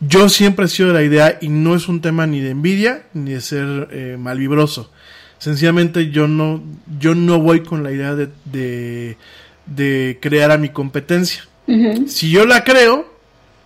[0.00, 3.04] Yo siempre he sido de la idea, y no es un tema ni de envidia
[3.14, 4.90] ni de ser eh, malvibroso.
[5.38, 6.60] Sencillamente yo no,
[6.98, 9.16] yo no voy con la idea de, de,
[9.70, 11.44] de crear a mi competencia.
[12.08, 13.08] Si yo la creo,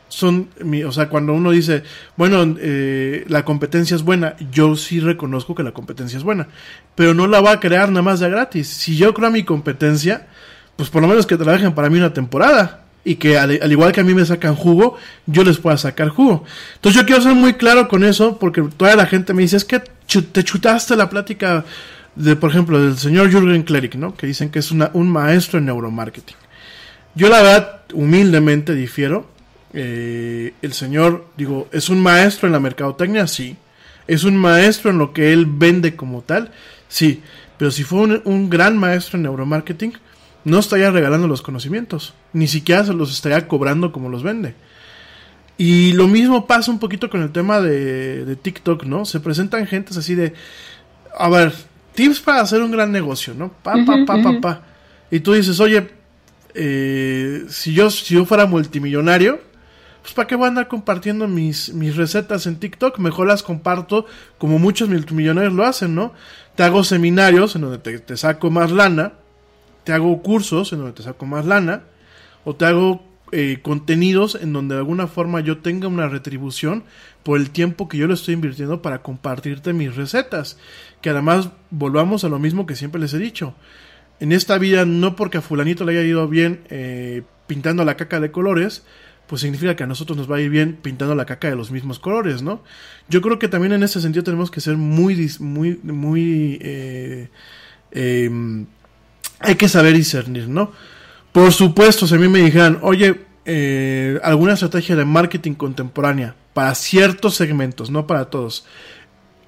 [0.08, 1.82] son, mi- o sea, cuando uno dice,
[2.16, 6.46] bueno, eh, la competencia es buena, yo sí reconozco que la competencia es buena,
[6.94, 8.68] pero no la va a crear nada más de gratis.
[8.68, 10.28] Si yo creo a mi competencia,
[10.76, 13.92] pues por lo menos que trabajen para mí una temporada y que al, al igual
[13.92, 14.96] que a mí me sacan jugo,
[15.26, 16.44] yo les pueda sacar jugo.
[16.76, 19.64] Entonces yo quiero ser muy claro con eso porque toda la gente me dice, es
[19.64, 21.64] que te chutaste la plática
[22.16, 24.14] de, por ejemplo, del señor Jürgen Klerik, ¿no?
[24.14, 26.36] Que dicen que es una- un maestro en neuromarketing.
[27.14, 29.28] Yo la verdad, humildemente difiero.
[29.72, 33.26] Eh, el señor, digo, ¿es un maestro en la mercadotecnia?
[33.26, 33.56] Sí.
[34.06, 36.52] ¿Es un maestro en lo que él vende como tal?
[36.88, 37.22] Sí.
[37.58, 39.94] Pero si fue un, un gran maestro en neuromarketing,
[40.44, 42.14] no estaría regalando los conocimientos.
[42.32, 44.54] Ni siquiera se los estaría cobrando como los vende.
[45.56, 49.04] Y lo mismo pasa un poquito con el tema de, de TikTok, ¿no?
[49.04, 50.34] Se presentan gentes así de,
[51.16, 51.52] a ver,
[51.94, 53.52] tips para hacer un gran negocio, ¿no?
[53.62, 54.62] Pa, pa, pa, pa, pa.
[55.10, 55.88] Y tú dices, oye,
[56.54, 59.40] eh, si, yo, si yo fuera multimillonario,
[60.02, 62.98] pues ¿para qué voy a andar compartiendo mis, mis recetas en TikTok?
[62.98, 64.06] Mejor las comparto
[64.38, 66.12] como muchos multimillonarios lo hacen, ¿no?
[66.56, 69.14] Te hago seminarios en donde te, te saco más lana,
[69.84, 71.84] te hago cursos en donde te saco más lana,
[72.44, 76.84] o te hago eh, contenidos en donde de alguna forma yo tenga una retribución
[77.24, 80.58] por el tiempo que yo le estoy invirtiendo para compartirte mis recetas.
[81.00, 83.54] Que además volvamos a lo mismo que siempre les he dicho.
[84.20, 88.20] En esta vida, no porque a fulanito le haya ido bien eh, pintando la caca
[88.20, 88.84] de colores,
[89.26, 91.70] pues significa que a nosotros nos va a ir bien pintando la caca de los
[91.70, 92.62] mismos colores, ¿no?
[93.08, 96.58] Yo creo que también en ese sentido tenemos que ser muy, muy, muy...
[96.60, 97.30] Eh,
[97.90, 98.66] em,
[99.40, 100.72] hay que saber discernir, ¿no?
[101.32, 106.74] Por supuesto, si a mí me dijeran, oye, eh, alguna estrategia de marketing contemporánea para
[106.74, 108.66] ciertos segmentos, no para todos,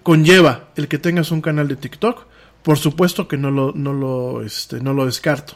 [0.02, 2.26] conlleva el que tengas un canal de TikTok,
[2.62, 5.54] por supuesto que no lo, no lo, este, no lo descarto.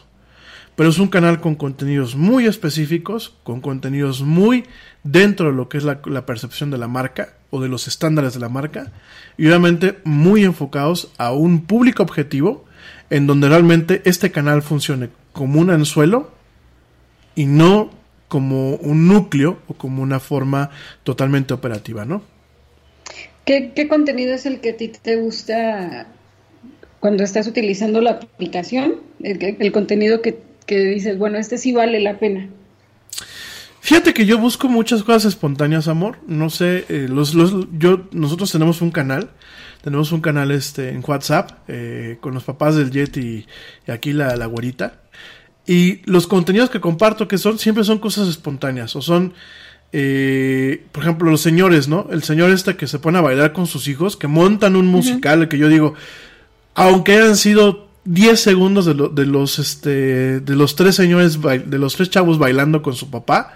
[0.75, 4.65] Pero es un canal con contenidos muy específicos, con contenidos muy
[5.03, 8.33] dentro de lo que es la, la percepción de la marca o de los estándares
[8.33, 8.91] de la marca,
[9.37, 12.65] y obviamente muy enfocados a un público objetivo
[13.09, 16.31] en donde realmente este canal funcione como un anzuelo
[17.35, 18.00] y no
[18.31, 20.69] como un núcleo o como una forma
[21.03, 22.21] totalmente operativa, ¿no?
[23.43, 26.07] ¿Qué, qué contenido es el que a ti te gusta
[27.01, 29.01] cuando estás utilizando la aplicación?
[29.21, 32.47] El, el contenido que, que, dices, bueno, este sí vale la pena.
[33.81, 36.19] Fíjate que yo busco muchas cosas espontáneas, amor.
[36.25, 39.31] No sé, eh, los, los, yo, nosotros tenemos un canal,
[39.83, 43.45] tenemos un canal este en WhatsApp eh, con los papás del Jet y,
[43.85, 45.00] y aquí la, la güerita.
[45.71, 49.33] Y los contenidos que comparto que son siempre son cosas espontáneas o son
[49.93, 52.07] eh, por ejemplo, los señores, ¿no?
[52.11, 55.39] El señor este que se pone a bailar con sus hijos, que montan un musical,
[55.39, 55.47] uh -huh.
[55.47, 55.93] que yo digo,
[56.75, 61.77] aunque hayan sido 10 segundos de, lo, de, los este de los tres señores de
[61.77, 63.53] los tres chavos bailando con su papá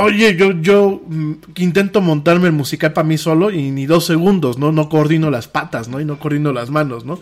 [0.00, 4.58] oye yo yo mm, intento montarme el musical para mí solo y ni dos segundos
[4.58, 7.18] no no coordino las patas no y no coordino las manos no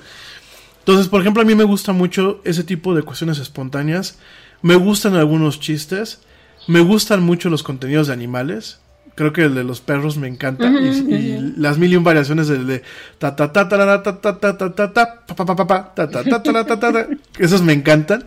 [0.84, 4.18] entonces por ejemplo a mí me gusta mucho ese tipo de cuestiones espontáneas
[4.62, 6.20] me gustan algunos chistes
[6.68, 8.78] me gustan mucho los contenidos de animales
[9.14, 10.66] creo que el de los perros me encanta.
[10.66, 11.54] Uh -huh, y, y uh -huh.
[11.56, 12.82] las mil y un variaciones del de
[13.18, 15.94] ta ta ta ta ta ta ta ta ta ta ta pa pa pa pa
[15.94, 17.06] ta ta ta ta ta ta
[17.38, 18.24] esos me encantan.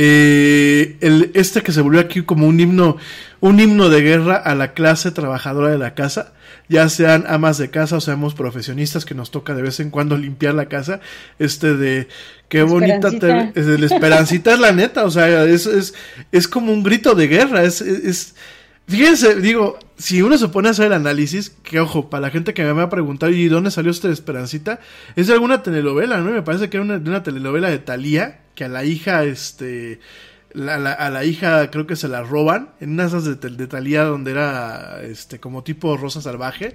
[0.00, 2.96] Eh, el, este que se volvió aquí como un himno,
[3.40, 6.32] un himno de guerra a la clase trabajadora de la casa,
[6.68, 10.16] ya sean amas de casa o seamos profesionistas que nos toca de vez en cuando
[10.16, 11.00] limpiar la casa,
[11.38, 12.08] este de
[12.48, 15.94] qué bonita te, es el esperancita es la neta, o sea, es, es,
[16.32, 18.34] es como un grito de guerra, es, es
[18.88, 22.54] Fíjense, digo, si uno se pone a hacer el análisis, que ojo, para la gente
[22.54, 24.80] que me ha preguntado, ¿y dónde salió esta Esperancita?
[25.14, 26.30] Es de alguna telenovela, ¿no?
[26.30, 30.00] Me parece que era una, de una telenovela de Thalía, que a la hija, este,
[30.58, 34.04] la, la, a la hija creo que se la roban, en una de de, Thalía
[34.04, 36.74] donde era, este, como tipo Rosa Salvaje,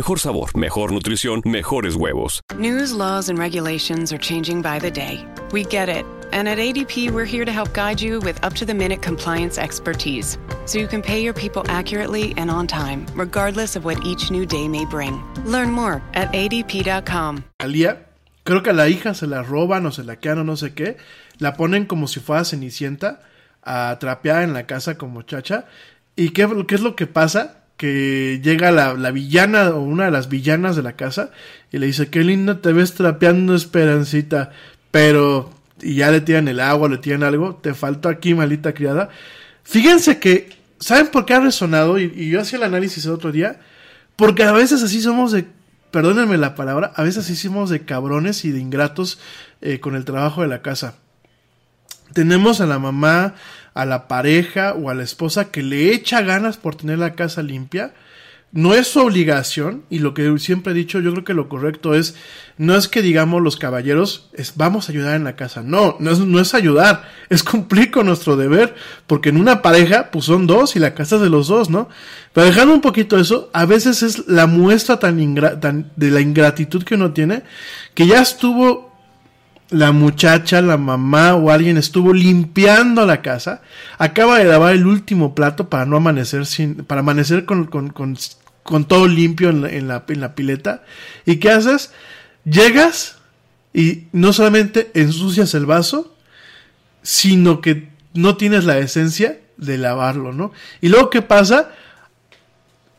[0.00, 2.40] Mejor sabor, mejor nutrición, mejores huevos.
[2.56, 5.22] News, laws, and regulations are changing by the day.
[5.52, 6.06] We get it.
[6.32, 9.58] And at ADP, we're here to help guide you with up to the minute compliance
[9.58, 14.30] expertise so you can pay your people accurately and on time, regardless of what each
[14.30, 15.22] new day may bring.
[15.44, 17.44] Learn more at adp.com.
[17.58, 18.06] Alía,
[18.42, 20.72] creo que a la hija se la roban o se la quedan o no sé
[20.72, 20.96] qué,
[21.40, 23.20] la ponen como si fuera Cenicienta
[23.62, 25.66] a trapear en la casa como chacha.
[26.16, 27.59] ¿Y qué, qué es lo que pasa?
[27.80, 31.30] Que llega la, la, villana o una de las villanas de la casa
[31.72, 34.50] y le dice, qué linda te ves trapeando Esperancita,
[34.90, 35.50] pero
[35.80, 39.08] y ya le tiran el agua, le tiran algo, te faltó aquí, malita criada.
[39.62, 41.98] Fíjense que, ¿saben por qué ha resonado?
[41.98, 43.60] Y, y yo hacía el análisis el otro día,
[44.14, 45.46] porque a veces así somos de,
[45.90, 49.18] perdónenme la palabra, a veces así somos de cabrones y de ingratos
[49.62, 50.96] eh, con el trabajo de la casa.
[52.12, 53.36] Tenemos a la mamá,
[53.74, 57.42] a la pareja o a la esposa que le echa ganas por tener la casa
[57.42, 57.92] limpia.
[58.52, 61.94] No es su obligación y lo que siempre he dicho, yo creo que lo correcto
[61.94, 62.16] es,
[62.58, 65.62] no es que digamos los caballeros, es vamos a ayudar en la casa.
[65.62, 68.74] No, no es, no es ayudar, es cumplir con nuestro deber,
[69.06, 71.88] porque en una pareja pues son dos y la casa es de los dos, ¿no?
[72.32, 76.20] Pero dejando un poquito eso, a veces es la muestra tan, ingra tan de la
[76.20, 77.44] ingratitud que uno tiene,
[77.94, 78.89] que ya estuvo
[79.70, 83.62] la muchacha, la mamá o alguien estuvo limpiando la casa,
[83.98, 88.16] acaba de lavar el último plato para no amanecer sin, para amanecer con, con, con,
[88.64, 90.82] con todo limpio en la, en la, en la pileta.
[91.24, 91.92] ¿Y qué haces?
[92.44, 93.18] Llegas
[93.72, 96.16] y no solamente ensucias el vaso,
[97.02, 100.52] sino que no tienes la esencia de lavarlo, ¿no?
[100.80, 101.70] Y luego, ¿qué pasa?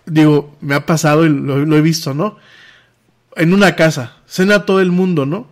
[0.05, 2.38] Digo, me ha pasado y lo, lo he visto, ¿no?
[3.36, 5.50] En una casa, cena todo el mundo, ¿no?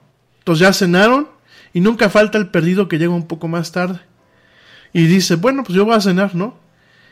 [0.50, 1.28] Entonces ya cenaron
[1.74, 4.00] y nunca falta el perdido que llega un poco más tarde.
[4.94, 6.58] Y dice, bueno, pues yo voy a cenar, ¿no?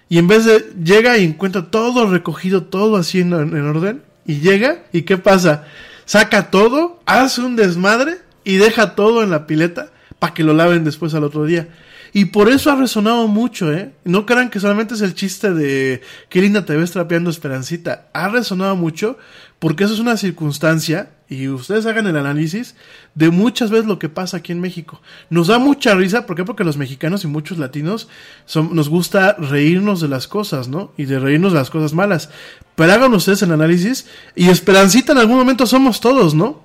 [0.09, 4.39] Y en vez de, llega y encuentra todo recogido, todo así en, en orden, y
[4.39, 5.65] llega, ¿y qué pasa?
[6.05, 10.83] Saca todo, hace un desmadre y deja todo en la pileta para que lo laven
[10.83, 11.67] después al otro día.
[12.13, 13.91] Y por eso ha resonado mucho, ¿eh?
[14.03, 18.07] No crean que solamente es el chiste de qué linda te ves trapeando Esperancita.
[18.13, 19.17] Ha resonado mucho
[19.59, 22.75] porque eso es una circunstancia, y ustedes hagan el análisis,
[23.15, 25.01] de muchas veces lo que pasa aquí en México.
[25.31, 26.45] Nos da mucha risa, ¿por qué?
[26.45, 28.07] Porque los mexicanos y muchos latinos
[28.55, 30.93] nos gusta reírnos de las cosas, ¿no?
[30.95, 32.29] Y de reírnos de las cosas malas.
[32.75, 34.05] Pero hagan ustedes el análisis,
[34.35, 36.61] y Esperancita en algún momento somos todos, ¿no?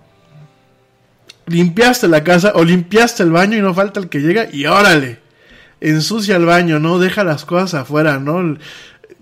[1.47, 5.22] Limpiaste la casa o limpiaste el baño y no falta el que llega y órale
[5.83, 6.99] ensucia el baño, ¿no?
[6.99, 8.57] Deja las cosas afuera, ¿no?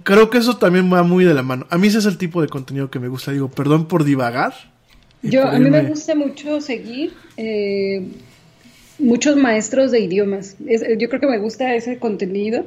[0.02, 1.66] Creo que eso también va muy de la mano.
[1.70, 3.32] A mí ese es el tipo de contenido que me gusta.
[3.32, 4.52] Digo, perdón por divagar.
[5.22, 8.02] Yo, a mí me gusta mucho seguir eh,
[8.98, 10.56] muchos maestros de idiomas.
[10.66, 12.66] Es, yo creo que me gusta ese contenido.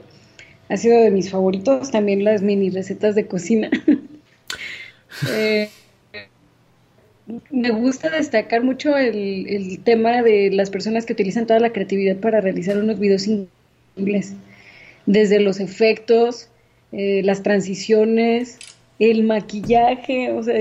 [0.70, 1.92] Ha sido de mis favoritos.
[1.92, 3.70] También las mini recetas de cocina.
[5.32, 5.70] eh,
[7.50, 12.18] me gusta destacar mucho el, el, tema de las personas que utilizan toda la creatividad
[12.18, 13.63] para realizar unos videos increíbles.
[15.06, 16.50] Desde los efectos,
[16.92, 18.60] eh, las transiciones,
[19.00, 20.56] el maquillaje, o sea,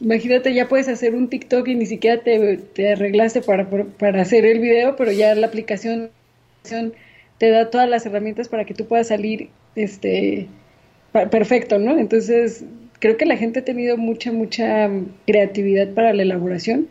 [0.00, 4.44] imagínate, ya puedes hacer un TikTok y ni siquiera te, te arreglaste para, para, hacer
[4.44, 6.10] el video, pero ya la aplicación
[7.38, 10.48] te da todas las herramientas para que tú puedas salir este
[11.12, 11.98] perfecto, ¿no?
[11.98, 12.64] Entonces,
[12.98, 14.88] creo que la gente ha tenido mucha, mucha
[15.26, 16.88] creatividad para la elaboración.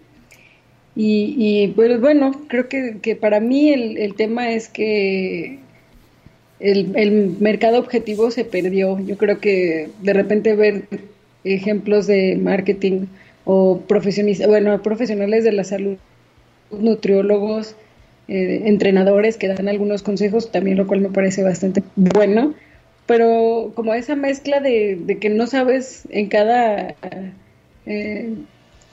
[1.02, 5.60] Y, pues bueno, creo que, que para mí el, el, tema es que
[6.60, 9.00] el, el, mercado objetivo se perdió.
[9.00, 10.84] Yo creo que de repente ver
[11.46, 13.06] ejemplos de marketing
[13.46, 15.96] o profesionistas, bueno, profesionales de la salud,
[16.70, 17.76] nutriólogos,
[18.28, 22.56] eh, entrenadores que dan algunos consejos, también lo cual me parece bastante bueno
[23.10, 26.94] pero como esa mezcla de, de que no sabes en cada
[27.88, 28.36] eh,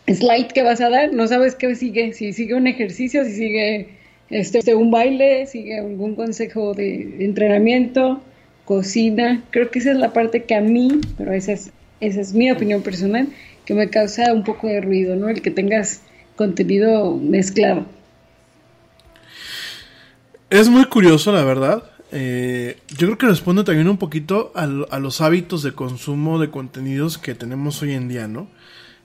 [0.07, 3.88] slide que vas a dar, no sabes qué sigue, si sigue un ejercicio, si sigue
[4.30, 8.20] este, un baile, sigue algún consejo de entrenamiento,
[8.64, 12.34] cocina, creo que esa es la parte que a mí, pero esa es, esa es
[12.34, 13.28] mi opinión personal,
[13.64, 15.28] que me causa un poco de ruido, ¿no?
[15.28, 16.02] El que tengas
[16.36, 17.86] contenido mezclado.
[20.50, 21.82] Es muy curioso, la verdad
[22.12, 26.50] eh, yo creo que responde también un poquito a, a, los hábitos de consumo de
[26.50, 28.48] contenidos que tenemos hoy en día, ¿no?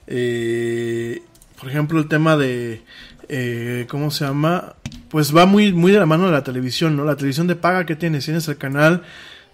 [0.06, 1.22] Eh,
[1.58, 2.82] por ejemplo, el tema de,
[3.28, 4.74] eh, ¿cómo se llama?
[5.08, 7.04] Pues va muy, muy de la mano de la televisión, ¿no?
[7.04, 9.02] La televisión de paga que tienes, tienes el canal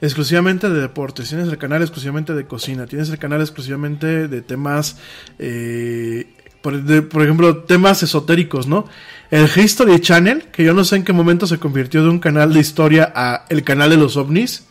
[0.00, 4.96] exclusivamente de deportes, tienes el canal exclusivamente de cocina, tienes el canal exclusivamente de temas,
[5.38, 6.28] eh,
[6.62, 8.86] por, por ejemplo, temas esotéricos, ¿no?
[9.30, 12.52] el History Channel, que yo no sé en qué momento se convirtió de un canal
[12.52, 14.66] de historia a el canal de los ovnis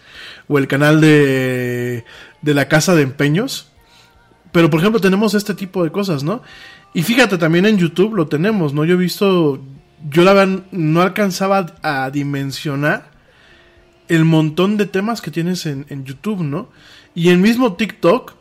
[0.48, 2.06] o el canal de,
[2.42, 3.72] de la casa de empeños.
[4.52, 6.42] Pero por ejemplo tenemos este tipo de cosas, ¿no?
[6.94, 8.86] Y fíjate, también en YouTube lo tenemos, ¿no?
[8.86, 9.62] Yo he visto,
[10.10, 13.12] yo la verdad no alcanzaba a dimensionar
[14.08, 16.70] el montón de temas que tienes en, YouTube, ¿no?
[17.14, 18.34] Y en mismo TikTok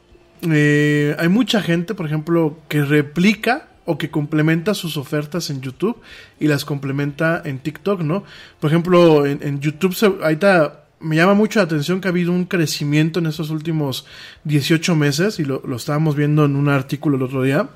[0.43, 6.01] eh, hay mucha gente, por ejemplo, que replica o que complementa sus ofertas en YouTube
[6.39, 8.25] y las complementa en TikTok, ¿no?
[8.61, 12.44] Por ejemplo, en, YouTube se, ahorita me llama mucho la atención que ha habido un
[12.44, 14.07] crecimiento en estos últimos
[14.44, 17.68] 18 meses y lo, lo estábamos viendo en un artículo el otro día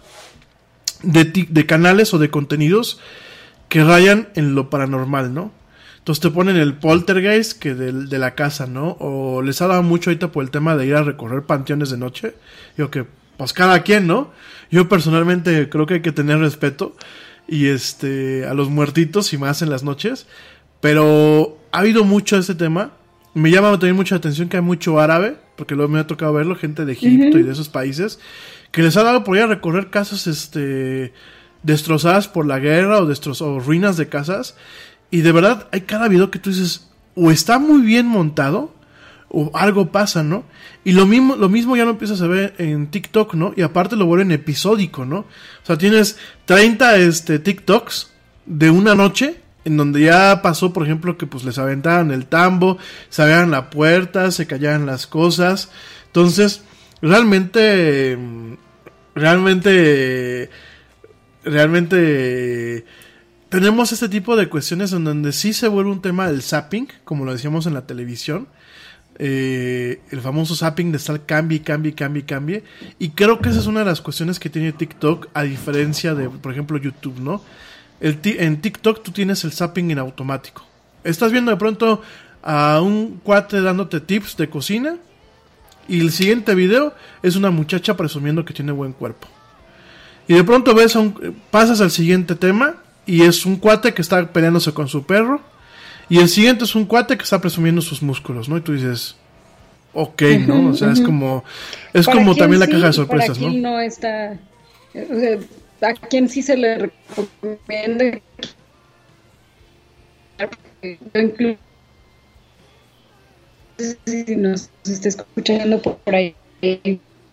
[1.02, 3.00] de, de canales o de contenidos
[3.68, 5.52] que rayan en lo paranormal, ¿no?
[5.98, 8.96] Entonces te ponen el poltergeist que de, de, la casa, ¿no?
[9.00, 11.98] O les ha dado mucho ahorita por el tema de ir a recorrer panteones de
[11.98, 12.34] noche.
[12.76, 13.04] Digo que
[13.36, 14.32] pues cada quien, ¿no?
[14.70, 16.96] Yo personalmente creo que hay que tener respeto
[17.46, 20.26] y este a los muertitos y más en las noches,
[20.80, 22.92] pero ha habido mucho ese tema.
[23.34, 26.56] Me llama también mucha atención que hay mucho árabe, porque luego me ha tocado verlo,
[26.56, 27.40] gente de Egipto uh -huh.
[27.40, 28.18] y de esos países,
[28.72, 31.12] que les ha dado por ir a recorrer casas este
[31.62, 34.56] destrozadas por la guerra o, o ruinas de casas.
[35.10, 38.74] Y de verdad hay cada video que tú dices, o está muy bien montado,
[39.28, 40.44] o algo pasa, ¿no?
[40.84, 43.52] Y lo mismo, lo mismo ya lo empiezas a ver en TikTok, ¿no?
[43.56, 45.18] Y aparte lo vuelven episódico, ¿no?
[45.18, 45.26] O
[45.66, 48.10] sea, tienes 30 este, TikToks
[48.46, 52.78] de una noche en donde ya pasó, por ejemplo, que pues les aventaban el tambo,
[53.08, 55.70] se abrían la puerta, se callaban las cosas.
[56.06, 56.62] Entonces,
[57.02, 58.18] realmente,
[59.14, 60.50] realmente,
[61.44, 62.84] realmente
[63.48, 67.24] tenemos este tipo de cuestiones en donde sí se vuelve un tema del zapping, como
[67.24, 68.48] lo decíamos en la televisión.
[69.22, 72.64] Eh, el famoso zapping de estar cambie, cambie, cambie, cambie.
[72.98, 76.30] Y creo que esa es una de las cuestiones que tiene TikTok, a diferencia de,
[76.30, 77.42] por ejemplo, YouTube, ¿no?
[78.00, 80.64] El en TikTok tú tienes el zapping en automático.
[81.04, 82.02] Estás viendo de pronto
[82.42, 84.96] a un cuate dándote tips de cocina.
[85.88, 89.26] Y el siguiente video es una muchacha presumiendo que tiene buen cuerpo.
[90.28, 92.76] Y de pronto ves a un, pasas al siguiente tema
[93.06, 95.40] y es un cuate que está peleándose con su perro.
[96.08, 98.56] Y el siguiente es un cuate que está presumiendo sus músculos, ¿no?
[98.56, 99.16] Y tú dices,
[99.92, 100.68] ok, ¿no?
[100.68, 101.44] O sea, es como,
[101.92, 103.50] es como también la caja de sorpresas, ¿no?
[103.50, 104.38] no está,
[104.94, 105.38] o sea,
[105.82, 108.20] a quien sí se le recomienda
[114.06, 116.34] si nos está escuchando por ahí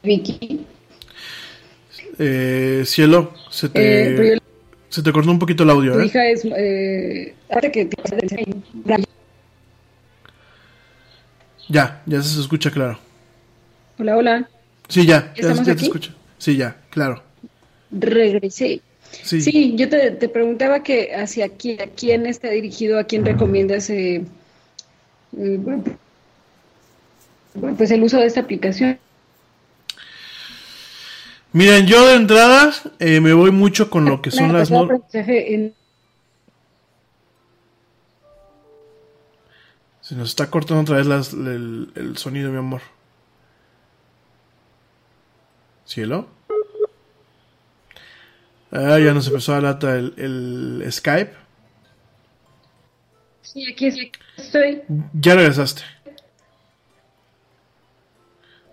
[0.04, 0.66] Vicky
[2.20, 4.39] Eh, cielo, se te, Eh,
[4.89, 6.06] se te cortó un poquito el audio, tu ¿eh?
[6.06, 7.36] hija es eh,
[7.72, 7.89] que
[11.70, 12.98] Ya, ya se escucha claro.
[14.00, 14.50] hola hola
[14.88, 15.86] Sí, ya, ya, ¿Estamos ya te aquí?
[15.86, 16.14] escucha.
[16.38, 17.26] Sí, ya, claro.
[17.91, 18.81] Regresé
[19.23, 19.39] Sí.
[19.41, 23.89] Sí, yo te, te preguntaba que hacia quién, a quién está dirigido, a quién recomiendas
[23.89, 24.26] eh,
[27.77, 28.99] pues el uso de esta aplicación.
[31.53, 35.01] Miren, yo de entrada eh, me voy mucho con lo que son las normas.
[40.01, 42.81] Se nos está cortando otra vez las- el, el sonido, mi amor.
[45.85, 46.27] ¿Cielo?
[48.72, 51.34] Ah, ya nos empezó a lata el, el Skype.
[53.41, 53.88] Sí, aquí
[54.38, 54.84] estoy.
[55.14, 55.84] Ya regresaste.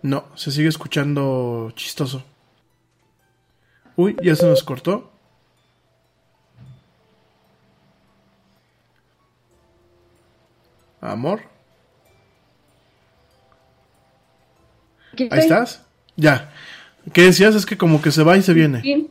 [0.02, 2.22] No, se sigue escuchando chistoso.
[3.96, 5.10] Uy, ya se nos cortó.
[11.00, 11.42] Amor,
[15.30, 15.82] ahí estás.
[16.16, 16.52] Ya.
[17.12, 17.54] ¿Qué decías?
[17.54, 18.80] Es que como que se va y se viene.
[18.80, 19.10] Sí.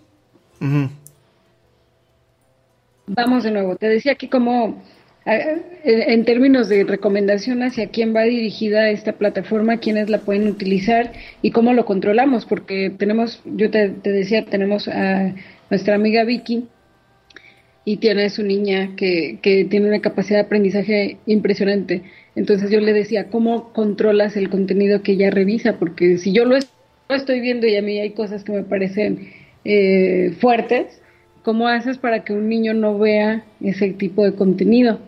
[3.07, 3.75] Vamos de nuevo.
[3.75, 4.81] Te decía que como
[5.25, 11.51] en términos de recomendación hacia quién va dirigida esta plataforma, quiénes la pueden utilizar y
[11.51, 15.33] cómo lo controlamos, porque tenemos, yo te, decía, tenemos a
[15.69, 16.65] nuestra amiga Vicky
[17.85, 22.03] y tiene a su niña que, que tiene una capacidad de aprendizaje impresionante.
[22.35, 25.77] Entonces yo le decía, ¿cómo controlas el contenido que ella revisa?
[25.79, 26.57] Porque si yo lo
[27.09, 30.99] estoy viendo y a mí hay cosas que me parecen eh, fuertes,
[31.43, 34.99] ¿cómo haces para que un niño no vea ese tipo de contenido?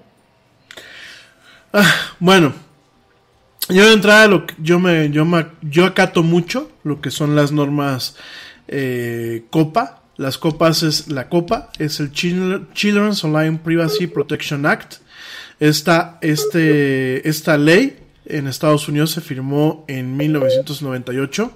[1.73, 2.53] Ah, bueno,
[3.69, 7.35] yo de entrada lo que- yo me yo me- yo acato mucho lo que son
[7.35, 8.15] las normas
[8.67, 10.01] eh, COPA.
[10.17, 14.95] Las copas es la COPA es el Chil- Children's Online Privacy Protection Act.
[15.59, 21.51] Esta este esta ley en Estados Unidos se firmó en 1998.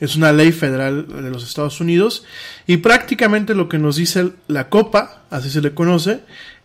[0.00, 2.24] Es una ley federal de los Estados Unidos
[2.66, 6.20] y prácticamente lo que nos dice la COPA, así se le conoce,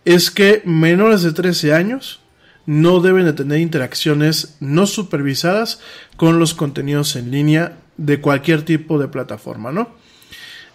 [0.05, 2.19] es que menores de 13 años
[2.65, 5.79] no deben de tener interacciones no supervisadas
[6.17, 9.89] con los contenidos en línea de cualquier tipo de plataforma, ¿no?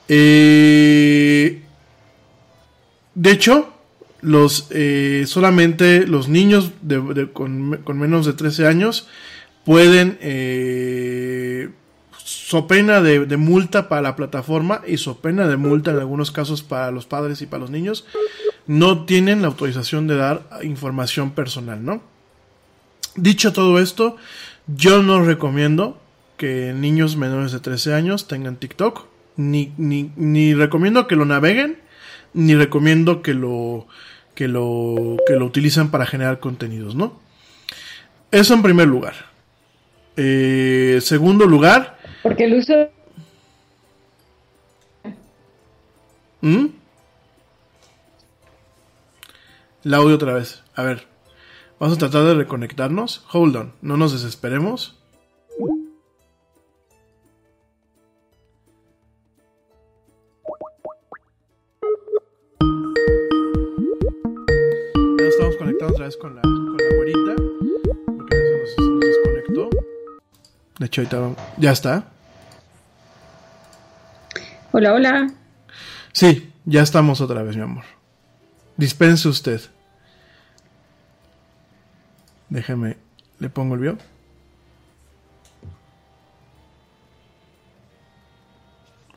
[0.09, 1.63] Eh,
[3.15, 3.73] de hecho,
[4.21, 6.73] los eh, solamente los niños
[7.33, 9.09] con menos de 13 años
[9.65, 11.71] pueden eh,
[12.47, 16.63] so pena de, multa para la plataforma y so pena de multa en algunos casos
[16.63, 18.07] para los padres y para los niños
[18.69, 22.05] no tienen la autorización de dar información personal, ¿no?
[23.17, 24.17] Dicho todo esto,
[24.69, 26.01] yo no recomiendo
[26.37, 31.81] que niños menores de 13 años tengan TikTok, ni, ni, recomiendo que lo naveguen,
[32.33, 33.89] ni recomiendo que lo,
[34.37, 37.21] que lo, que lo utilicen para generar contenidos, ¿no?
[38.31, 39.15] Eso en primer lugar.
[40.17, 41.96] Eh, segundo lugar,
[42.27, 42.75] Porque el uso
[46.41, 46.67] ¿Mm?
[49.85, 50.65] El audio otra vez.
[50.75, 51.07] A ver.
[51.79, 53.25] Vamos a tratar de reconectarnos.
[53.33, 53.73] Hold on.
[53.81, 54.99] No nos desesperemos.
[65.19, 67.35] Ya estamos conectados otra vez con la, con la güerita.
[68.17, 69.71] Porque se nos, nos desconectó.
[70.79, 72.13] De hecho, ahorita vamos- ya está.
[74.79, 75.33] Hola, hola.
[76.13, 77.85] Sí, ya estamos otra vez, mi amor.
[78.77, 79.59] Dispense usted.
[82.51, 82.99] Déjeme,
[83.39, 83.99] le pongo el bio.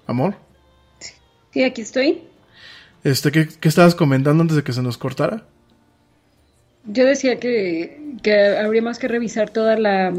[0.08, 0.36] Amor,
[1.52, 2.24] Sí, aquí estoy.
[3.04, 5.44] Este, ¿qué, qué estabas comentando antes de que se nos cortara?
[6.86, 10.14] Yo decía que, que habría más que revisar toda la,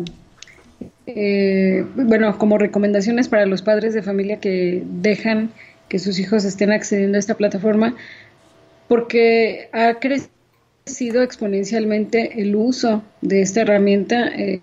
[1.16, 5.50] eh, bueno, como recomendaciones para los padres de familia que dejan
[5.88, 7.96] que sus hijos estén accediendo a esta plataforma,
[8.88, 14.60] porque ha crecido exponencialmente el uso de esta herramienta, eh,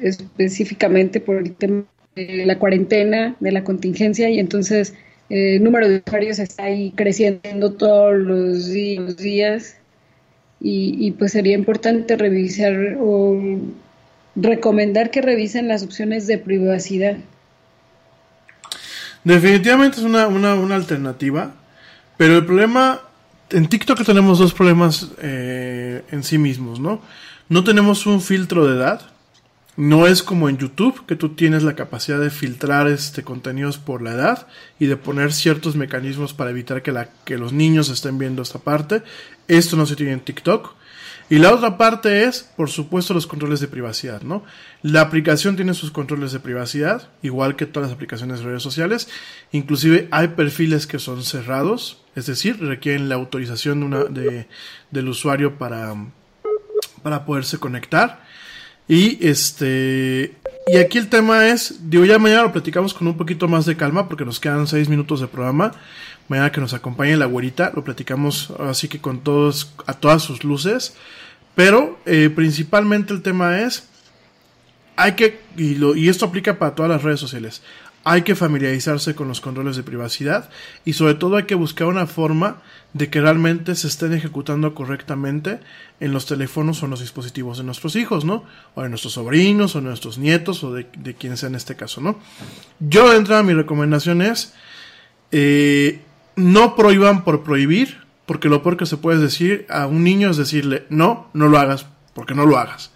[0.00, 1.84] específicamente por el tema
[2.14, 4.94] de la cuarentena, de la contingencia, y entonces
[5.28, 9.76] el número de usuarios está ahí creciendo todos los días
[10.60, 13.38] y, y, pues sería importante revisar o
[14.36, 17.16] recomendar que revisen las opciones de privacidad.
[19.24, 21.54] Definitivamente es una, una, una alternativa,
[22.16, 23.00] pero el problema,
[23.50, 27.00] en TikTok tenemos dos problemas eh, en sí mismos, ¿no?
[27.48, 29.00] No tenemos un filtro de edad,
[29.76, 34.00] no es como en YouTube, que tú tienes la capacidad de filtrar este contenidos por
[34.00, 34.46] la edad
[34.78, 38.58] y de poner ciertos mecanismos para evitar que, la, que los niños estén viendo esta
[38.58, 39.02] parte.
[39.48, 40.74] Esto no se tiene en TikTok.
[41.28, 44.44] Y la otra parte es, por supuesto, los controles de privacidad, ¿no?
[44.82, 49.08] La aplicación tiene sus controles de privacidad, igual que todas las aplicaciones de redes sociales.
[49.50, 54.46] Inclusive hay perfiles que son cerrados, es decir, requieren la autorización de una, de,
[54.92, 55.94] del usuario para,
[57.02, 58.24] para poderse conectar.
[58.88, 60.36] Y este.
[60.68, 61.90] Y aquí el tema es.
[61.90, 64.08] Digo, ya mañana lo platicamos con un poquito más de calma.
[64.08, 65.72] Porque nos quedan seis minutos de programa.
[66.28, 67.72] Mañana que nos acompañe la güerita.
[67.74, 69.72] Lo platicamos así que con todos.
[69.86, 70.96] A todas sus luces.
[71.54, 73.88] Pero eh, principalmente el tema es.
[74.96, 75.40] Hay que.
[75.56, 77.62] Y, lo, y esto aplica para todas las redes sociales.
[78.02, 80.48] Hay que familiarizarse con los controles de privacidad.
[80.84, 82.62] Y sobre todo hay que buscar una forma
[82.92, 85.58] de que realmente se estén ejecutando correctamente
[85.98, 88.44] en los teléfonos o en los dispositivos de nuestros hijos, ¿no?
[88.74, 91.74] O de nuestros sobrinos, o de nuestros nietos, o de, de quien sea en este
[91.74, 92.18] caso, ¿no?
[92.78, 94.54] Yo de entrada mi recomendación es
[95.32, 96.00] eh,
[96.36, 100.36] no prohíban por prohibir, porque lo peor que se puede decir a un niño es
[100.36, 102.92] decirle, no, no lo hagas, porque no lo hagas.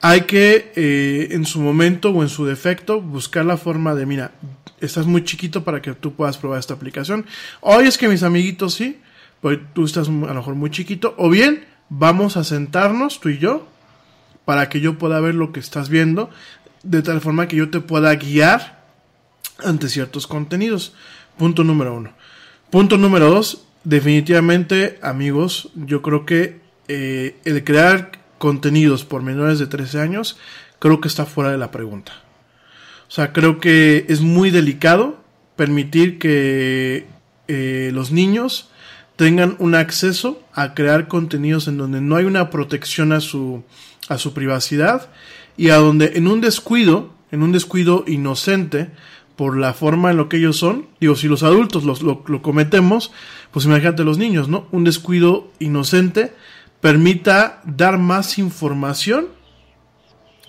[0.00, 4.32] Hay que, eh, en su momento o en su defecto, buscar la forma de, mira,
[4.80, 7.26] estás muy chiquito para que tú puedas probar esta aplicación.
[7.60, 9.00] Hoy es que mis amiguitos sí,
[9.40, 11.14] pues tú estás a lo mejor muy chiquito.
[11.18, 13.66] O bien, vamos a sentarnos tú y yo
[14.44, 16.30] para que yo pueda ver lo que estás viendo,
[16.82, 18.84] de tal forma que yo te pueda guiar
[19.64, 20.94] ante ciertos contenidos.
[21.36, 22.12] Punto número uno.
[22.70, 29.68] Punto número dos, definitivamente, amigos, yo creo que eh, el crear contenidos por menores de
[29.68, 30.36] 13 años,
[30.80, 32.12] creo que está fuera de la pregunta.
[33.08, 35.22] O sea, creo que es muy delicado
[35.54, 37.06] permitir que
[37.46, 38.68] eh, los niños
[39.14, 43.62] tengan un acceso a crear contenidos en donde no hay una protección a su,
[44.08, 45.08] a su privacidad
[45.56, 48.90] y a donde en un descuido, en un descuido inocente,
[49.36, 53.12] por la forma en lo que ellos son, digo, si los adultos lo, lo cometemos,
[53.50, 54.66] pues imagínate los niños, ¿no?
[54.72, 56.32] Un descuido inocente
[56.80, 59.28] permita dar más información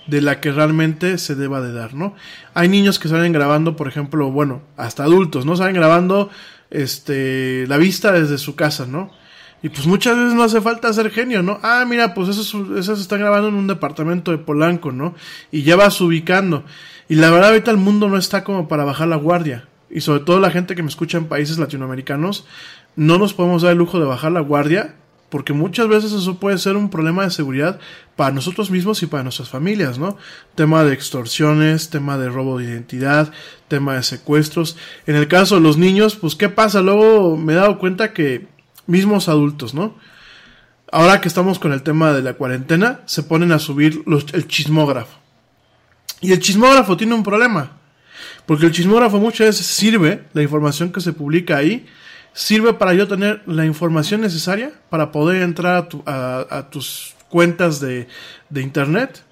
[0.08, 2.16] de la que realmente se deba de dar, ¿no?
[2.54, 5.56] Hay niños que salen grabando, por ejemplo, bueno, hasta adultos, ¿no?
[5.56, 6.30] Salen grabando
[6.70, 9.12] este la vista desde su casa, ¿no?
[9.64, 11.60] Y pues muchas veces no hace falta ser genio, ¿no?
[11.64, 15.16] Ah, mira, pues esos, esos están grabando en un departamento de Polanco, ¿no?
[15.52, 16.64] Y ya vas ubicando.
[17.10, 19.68] Y la verdad ahorita el mundo no está como para bajar la guardia.
[19.90, 22.46] Y sobre todo la gente que me escucha en países latinoamericanos,
[22.96, 24.96] no nos podemos dar el lujo de bajar la guardia
[25.30, 27.80] porque muchas veces eso puede ser un problema de seguridad
[28.16, 30.18] para nosotros mismos y para nuestras familias, ¿no?
[30.56, 33.32] Tema de extorsiones, tema de robo de identidad,
[33.68, 34.78] tema de secuestros.
[35.06, 36.82] En el caso de los niños, pues ¿qué pasa?
[36.82, 38.48] Luego me he dado cuenta que
[38.86, 39.96] mismos adultos, ¿no?
[40.90, 44.48] Ahora que estamos con el tema de la cuarentena, se ponen a subir los, el
[44.48, 45.27] chismógrafo.
[46.22, 47.72] Y el chismógrafo tiene un problema.
[48.45, 51.85] Porque el chismógrafo muchas veces sirve, la información que se publica ahí,
[52.38, 58.07] sirve para yo tener la información necesaria para poder entrar a, tus cuentas de,
[58.49, 59.23] de, internet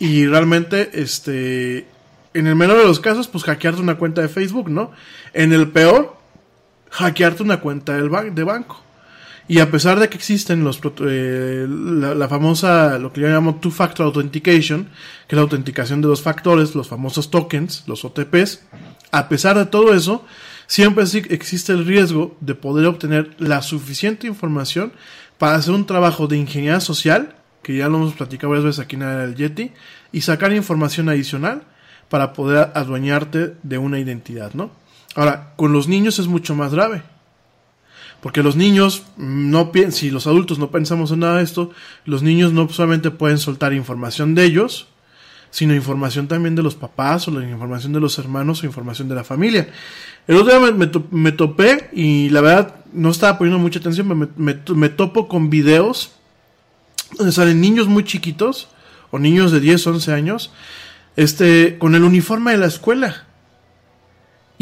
[0.00, 1.86] y realmente este
[2.34, 4.90] en el menor de los casos pues hackearte una cuenta de Facebook no
[5.32, 6.16] en el peor
[6.90, 8.81] hackearte una cuenta del de banco
[9.52, 13.70] y a pesar de que existen los eh, la, famosa lo que yo llamo two
[13.70, 14.84] factor authentication
[15.26, 18.62] que es la autenticación de dos factores los famosos tokens los OTPs
[19.10, 20.24] a pesar de todo eso
[20.66, 24.94] siempre existe el riesgo de poder obtener la suficiente información
[25.36, 28.96] para hacer un trabajo de ingeniería social, que ya lo hemos platicado varias veces aquí
[28.96, 29.72] en el Yeti,
[30.12, 31.64] y sacar información adicional
[32.08, 34.70] para poder adueñarte de una identidad, ¿no?
[35.14, 37.02] Ahora, con los niños es mucho más grave.
[38.22, 41.72] Porque los niños no si los adultos no pensamos en nada de esto,
[42.04, 44.86] los niños no solamente pueden soltar información de ellos,
[45.50, 49.16] sino información también de los papás o la información de los hermanos o información de
[49.16, 49.68] la familia.
[50.28, 54.28] El otro día me, me, topé y la verdad no estaba poniendo mucha atención, me,
[54.36, 56.12] me, me topo con videos
[57.18, 58.68] donde salen niños muy chiquitos
[59.10, 60.52] o niños de 10, 11 años
[61.16, 63.26] este, con el uniforme de la escuela.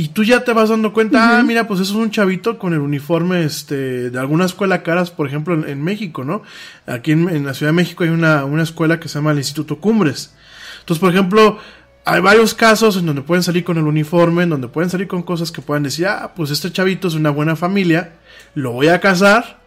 [0.01, 2.73] Y tú ya te vas dando cuenta, ah, mira, pues eso es un chavito con
[2.73, 6.41] el uniforme este, de alguna escuela caras, por ejemplo, en, México, ¿no?
[6.87, 9.79] Aquí en, la Ciudad de México hay una, una escuela que se llama el Instituto
[9.79, 10.35] Cumbres.
[10.79, 11.59] Entonces, por ejemplo,
[12.07, 15.23] hay varios casos en donde pueden salir con el uniforme, en donde pueden salir con
[15.23, 18.15] cosas que puedan decir, ah, pues este chavito es una buena familia,
[18.55, 19.61] lo voy a casar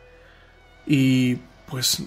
[0.87, 1.35] y
[1.69, 2.01] pues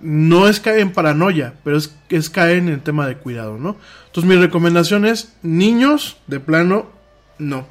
[0.00, 3.76] no es caer en paranoia, pero es, es caer en el tema de cuidado, ¿no?
[4.06, 6.93] Entonces mi recomendación es niños, de plano,
[7.38, 7.66] no.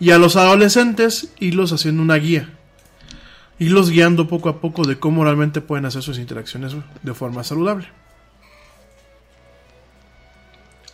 [0.00, 2.50] Y a los adolescentes, irlos haciendo una guía.
[3.58, 7.86] Irlos guiando poco a poco de cómo realmente pueden hacer sus interacciones de forma saludable.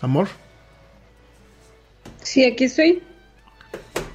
[0.00, 0.28] Amor.
[2.22, 3.02] Sí, aquí estoy.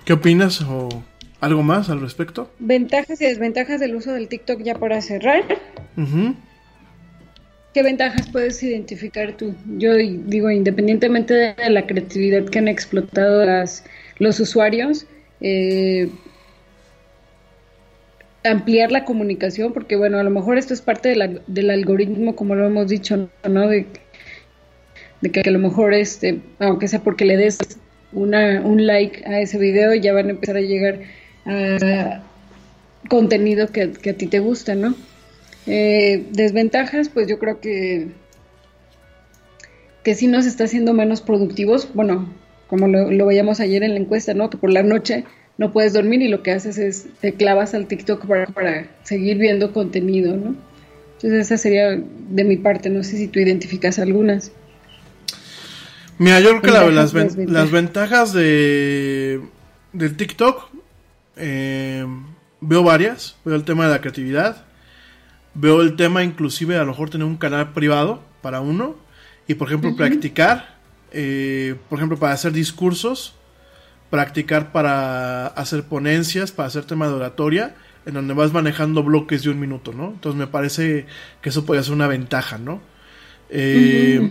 [0.05, 1.03] ¿Qué opinas o
[1.41, 2.51] algo más al respecto?
[2.59, 5.43] Ventajas y desventajas del uso del TikTok ya para cerrar.
[7.75, 9.53] ¿Qué ventajas puedes identificar tú?
[9.77, 13.45] Yo digo, independientemente de la creatividad que han explotado
[14.17, 15.05] los usuarios,
[15.41, 16.09] eh,
[18.45, 22.65] ampliar la comunicación, porque bueno, a lo mejor esto es parte del algoritmo, como lo
[22.65, 23.67] hemos dicho, ¿no?
[23.67, 23.87] De,
[25.33, 27.57] que a lo mejor, este, aunque sea porque le des
[28.13, 31.01] una, un like a ese video, ya van a empezar a llegar
[31.45, 32.23] a
[33.09, 34.95] contenido que a ti te gusta, ¿no?
[35.67, 38.09] Eh, desventajas, pues yo creo que,
[40.03, 41.89] que sí nos está haciendo menos productivos.
[41.93, 42.29] Bueno,
[42.67, 44.49] como lo, veíamos ayer en la encuesta, ¿no?
[44.49, 45.25] Que por la noche
[45.57, 49.73] no puedes dormir y lo que haces es te clavas al TikTok para, seguir viendo
[49.73, 50.55] contenido, ¿no?
[51.13, 54.51] Entonces esa sería de mi parte, no sé si tú identificas algunas.
[56.17, 59.41] Mira, yo creo que las, las, ventajas de
[59.91, 60.69] del TikTok
[61.37, 62.05] eh,
[62.61, 63.35] veo varias.
[63.43, 64.64] Veo el tema de la creatividad,
[65.55, 68.97] Veo el tema inclusive a lo mejor tener un canal privado para uno
[69.47, 70.75] y por ejemplo practicar,
[71.11, 73.35] eh, por ejemplo para hacer discursos,
[74.09, 77.75] practicar para hacer ponencias, para hacer tema de oratoria,
[78.05, 80.09] en donde vas manejando bloques de un minuto, ¿no?
[80.09, 81.05] Entonces me parece
[81.41, 82.81] que eso puede ser una ventaja, ¿no?
[83.49, 84.29] Eh,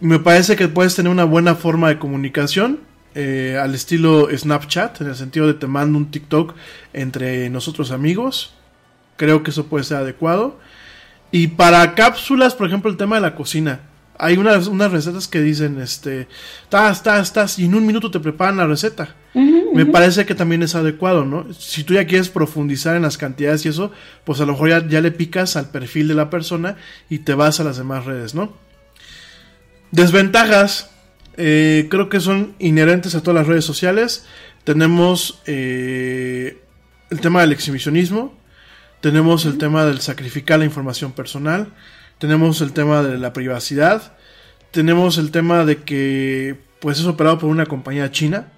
[0.00, 2.80] me parece que puedes tener una buena forma de comunicación,
[3.14, 6.54] eh, al estilo Snapchat, en el sentido de te mando un TikTok
[6.92, 8.54] entre nosotros amigos
[9.16, 10.58] Creo que eso puede ser adecuado.
[11.30, 13.80] Y para cápsulas, por ejemplo, el tema de la cocina.
[14.18, 16.28] Hay unas, unas recetas que dicen, este,
[16.62, 19.16] estás, estás, estás, y en un minuto te preparan la receta.
[19.34, 21.46] Me parece que también es adecuado, ¿no?
[21.54, 23.90] Si tú ya quieres profundizar en las cantidades y eso,
[24.24, 26.76] pues a lo mejor ya, ya le picas al perfil de la persona
[27.08, 28.52] y te vas a las demás redes, ¿no?
[29.90, 30.90] Desventajas,
[31.38, 34.26] eh, creo que son inherentes a todas las redes sociales.
[34.64, 36.62] Tenemos eh,
[37.10, 38.34] el tema del exhibicionismo,
[39.02, 41.66] tenemos el tema del sacrificar la información personal.
[42.18, 44.16] Tenemos el tema de la privacidad.
[44.70, 48.52] Tenemos el tema de que pues es operado por una compañía china.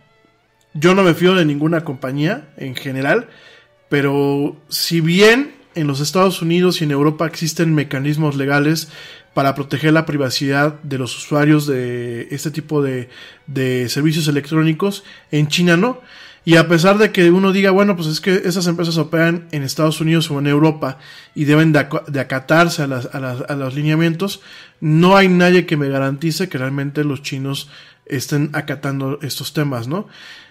[0.74, 3.28] Yo no me fío de ninguna compañía en general,
[3.88, 8.90] pero si bien en los Estados Unidos y en Europa existen mecanismos legales
[9.32, 13.08] para proteger la privacidad de los usuarios de este tipo de,
[13.46, 16.02] de servicios electrónicos, en China no.
[16.44, 19.62] Y a pesar de que uno diga, bueno, pues es que esas empresas operan en
[19.62, 20.98] Estados Unidos o en Europa
[21.34, 21.78] y deben de,
[22.20, 24.42] acatarse a, a, los lineamientos,
[24.80, 27.70] no hay nadie que me garantice que realmente los chinos
[28.04, 30.06] estén acatando estos temas, ¿no?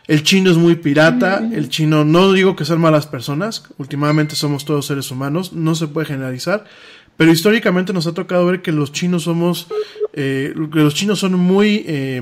[0.08, 4.66] El chino es muy pirata, el chino, no digo que sean malas personas, últimamente somos
[4.66, 6.66] todos seres humanos, no se puede generalizar,
[7.16, 9.68] pero históricamente nos ha tocado ver que los chinos somos,
[10.14, 12.22] eh, que los chinos son muy, eh,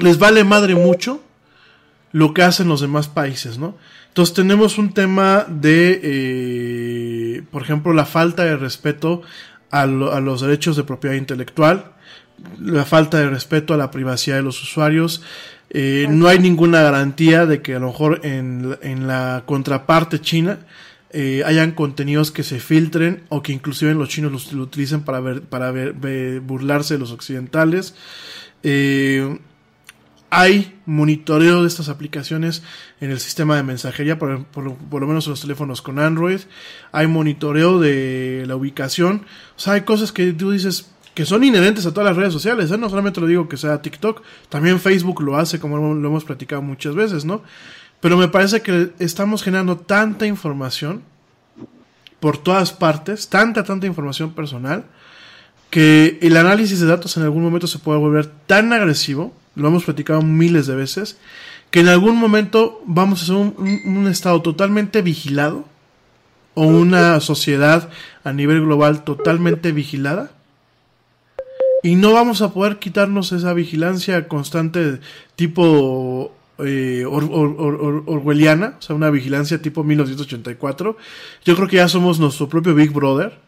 [0.00, 1.22] les vale madre mucho
[2.14, 3.76] lo que hacen los demás países, ¿no?
[4.06, 9.22] Entonces tenemos un tema de, eh, por ejemplo, la falta de respeto
[9.72, 11.94] a, los derechos de propiedad intelectual,
[12.60, 15.22] la falta de respeto a la privacidad de los usuarios.
[15.70, 20.60] Eh, no hay ninguna garantía de que a lo mejor en, la contraparte china
[21.10, 25.18] eh, hayan contenidos que se filtren o que inclusive los chinos los, lo utilicen para
[25.18, 25.72] ver, para
[26.42, 27.96] burlarse de los occidentales.
[28.62, 29.36] Eh,
[30.30, 32.62] hay monitoreo de estas aplicaciones
[33.00, 36.40] en el sistema de mensajería, por, lo menos en los teléfonos con Android.
[36.92, 39.26] Hay monitoreo de la ubicación.
[39.56, 42.70] O sea, hay cosas que tú dices que son inherentes a todas las redes sociales.
[42.70, 42.78] ¿eh?
[42.78, 46.60] No solamente lo digo que sea TikTok, también Facebook lo hace, como lo hemos platicado
[46.60, 47.42] muchas veces, ¿no?
[48.00, 51.02] Pero me parece que estamos generando tanta información
[52.18, 54.84] por todas partes, tanta, tanta información personal,
[55.70, 59.84] que el análisis de datos en algún momento se puede volver tan agresivo, lo hemos
[59.84, 61.18] platicado miles de veces,
[61.70, 65.64] que en algún momento vamos a ser un, estado totalmente vigilado
[66.54, 67.88] o una sociedad
[68.22, 70.30] a nivel global totalmente vigilada
[71.82, 75.00] y no vamos a poder quitarnos esa vigilancia constante
[75.36, 80.96] tipo eh, or- or- or- or- orwelliana, o sea, una vigilancia tipo 1984.
[81.44, 83.38] Yo creo que ya somos nuestro propio Big Brother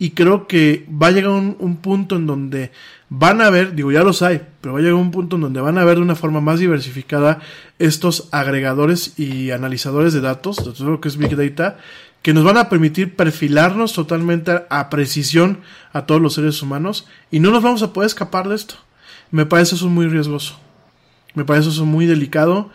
[0.00, 2.72] y creo que va a llegar un, un punto en donde
[3.10, 5.60] van a ver, digo ya los hay, pero va a llegar un punto en donde
[5.60, 7.40] van a ver de una forma más diversificada
[7.78, 11.76] estos agregadores y analizadores de datos, todo lo que es Big Data,
[12.22, 15.60] que nos van a permitir perfilarnos totalmente a, a precisión
[15.92, 18.76] a todos los seres humanos y no nos vamos a poder escapar de esto.
[19.30, 20.58] Me parece eso muy riesgoso.
[21.34, 22.70] Me parece eso muy delicado.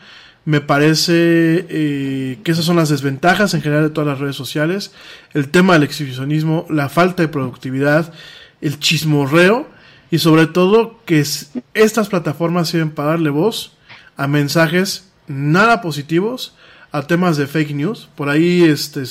[0.45, 4.91] Me parece eh, que esas son las desventajas en general de todas las redes sociales.
[5.33, 8.13] El tema del exhibicionismo, la falta de productividad,
[8.61, 9.67] el chismorreo
[10.11, 13.73] y sobre todo que es- estas plataformas sirven para darle voz
[14.17, 16.53] a mensajes nada positivos,
[16.91, 18.07] a temas de fake news.
[18.15, 19.01] Por ahí este,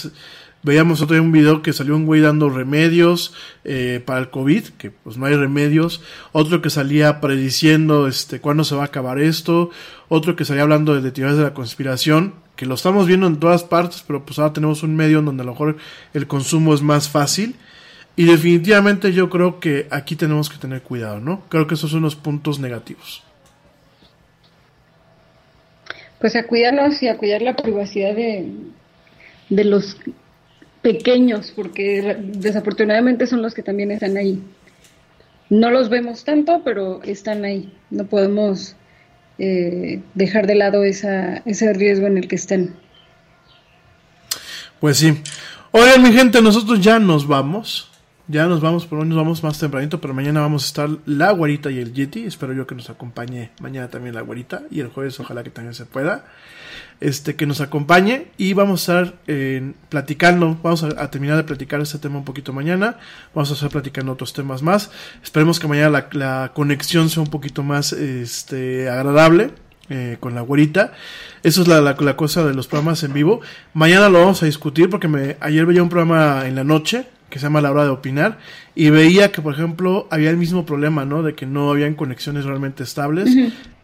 [0.65, 3.35] veíamos otro día un video que salió un güey dando remedios
[3.65, 6.03] eh, para el COVID, que pues no hay remedios.
[6.33, 9.71] Otro que salía prediciendo este, cuándo se va a acabar esto.
[10.09, 13.63] Otro que salía hablando de teorías de la conspiración, que lo estamos viendo en todas
[13.63, 15.77] partes, pero pues ahora tenemos un medio en donde a lo mejor
[16.15, 17.57] el consumo es más fácil.
[18.17, 21.43] Y definitivamente yo creo que aquí tenemos que tener cuidado, ¿no?
[21.49, 23.23] Creo que esos son los puntos negativos.
[26.21, 28.49] Pues a cuidarnos y a cuidar la privacidad de,
[29.51, 29.99] de los
[30.85, 34.39] pequeños, porque desafortunadamente son los que también están ahí.
[35.49, 37.73] No los vemos tanto, pero están ahí.
[37.91, 38.77] No podemos
[39.39, 42.77] eh, dejar de lado esa, ese riesgo en el que están.
[44.79, 45.19] Pues sí.
[45.71, 47.91] Oigan, mi gente, nosotros ya nos vamos.
[48.29, 51.31] Ya nos vamos, por hoy nos vamos más tempranito, pero mañana vamos a estar la
[51.31, 52.27] guarita y el Yeti.
[52.27, 55.75] Espero yo que nos acompañe mañana también la guarita y el jueves ojalá que también
[55.75, 56.27] se pueda.
[57.05, 61.83] Este, que nos acompañe y vamos a estar eh, platicando, vamos a, terminar de platicar
[61.83, 62.97] este tema un poquito mañana,
[63.35, 64.91] vamos a estar platicando otros temas más.
[65.23, 69.51] Esperemos que mañana la, conexión sea un poquito más este, agradable
[69.91, 70.95] eh, con la güerita.
[71.43, 73.43] Eso es la, cosa de los programas en vivo.
[73.75, 77.39] Mañana lo vamos a discutir porque me, ayer veía un programa en la noche que
[77.39, 78.39] se llama La Hora de Opinar
[78.75, 81.23] y veía que, por ejemplo, había el mismo problema, ¿no?
[81.23, 83.29] De que no habían conexiones realmente estables.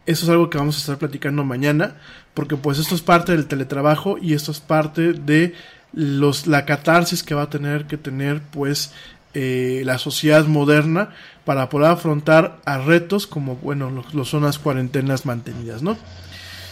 [0.05, 1.95] Eso es algo que vamos a estar platicando mañana
[2.33, 5.53] porque pues esto es parte del teletrabajo y esto es parte de
[5.93, 8.93] los, la catarsis que va a tener que tener pues
[9.33, 11.09] eh, la sociedad moderna
[11.45, 15.97] para poder afrontar a retos como, bueno, lo, son las cuarentenas mantenidas, ¿no?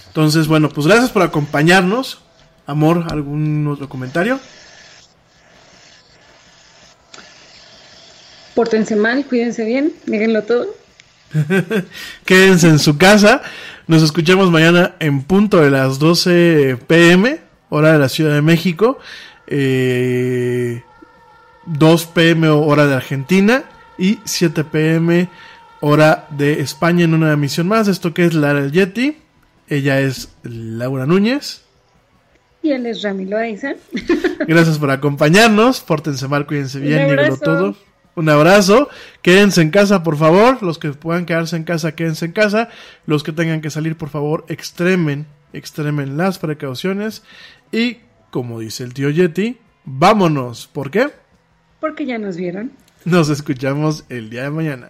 [0.07, 2.21] Entonces, bueno, pues gracias por acompañarnos.
[2.65, 4.39] Amor, ¿algún otro comentario?
[8.55, 10.67] Pórtense mal, cuídense bien, déjenlo todo.
[12.25, 13.41] Quédense en su casa.
[13.87, 17.39] Nos escuchamos mañana en punto de las 12 pm,
[17.69, 18.99] hora de la Ciudad de México.
[19.47, 20.83] Eh,
[21.65, 23.63] 2 pm hora de Argentina
[23.97, 25.29] y 7 pm
[25.81, 27.87] hora de España en una emisión más.
[27.87, 29.17] Esto que es Lara el Yeti.
[29.67, 31.61] Ella es Laura Núñez.
[32.61, 33.75] Y él es Ramiro Aiza.
[34.47, 35.79] Gracias por acompañarnos.
[35.79, 37.43] Pórtense mal, cuídense bien, díganlo abrazo.
[37.43, 37.88] todo.
[38.19, 38.89] Un abrazo.
[39.21, 40.61] Quédense en casa, por favor.
[40.61, 42.67] Los que puedan quedarse en casa, quédense en casa.
[43.05, 47.23] Los que tengan que salir, por favor, extremen, extremen las precauciones.
[47.71, 50.67] Y, como dice el tío Yeti, vámonos.
[50.67, 51.07] ¿Por qué?
[51.79, 52.73] Porque ya nos vieron.
[53.05, 54.89] Nos escuchamos el día de mañana.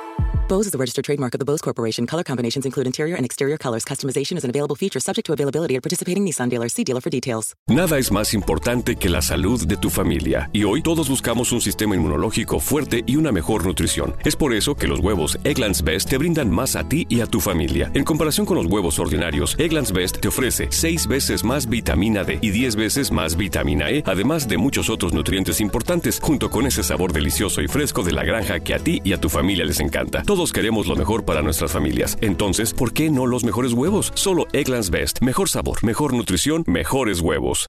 [0.51, 2.05] Bose is a registered trademark of the Bose Corporation.
[2.05, 3.85] Color combinations include interior and exterior colors.
[3.85, 6.73] Customization is an available feature subject to availability at participating Nissan dealers.
[6.73, 7.53] See dealer for details.
[7.69, 10.49] Nada es más importante que la salud de tu familia.
[10.51, 14.13] Y hoy todos buscamos un sistema inmunológico fuerte y una mejor nutrición.
[14.25, 17.27] Es por eso que los huevos Egglands Best te brindan más a ti y a
[17.27, 17.89] tu familia.
[17.93, 22.39] En comparación con los huevos ordinarios, Egglands Best te ofrece 6 veces más vitamina D
[22.41, 26.83] y 10 veces más vitamina E, además de muchos otros nutrientes importantes, junto con ese
[26.83, 29.79] sabor delicioso y fresco de la granja que a ti y a tu familia les
[29.79, 30.23] encanta.
[30.41, 32.17] Todos queremos lo mejor para nuestras familias.
[32.19, 34.11] Entonces, ¿por qué no los mejores huevos?
[34.15, 35.21] Solo Egglands Best.
[35.21, 37.59] Mejor sabor, mejor nutrición, mejores huevos.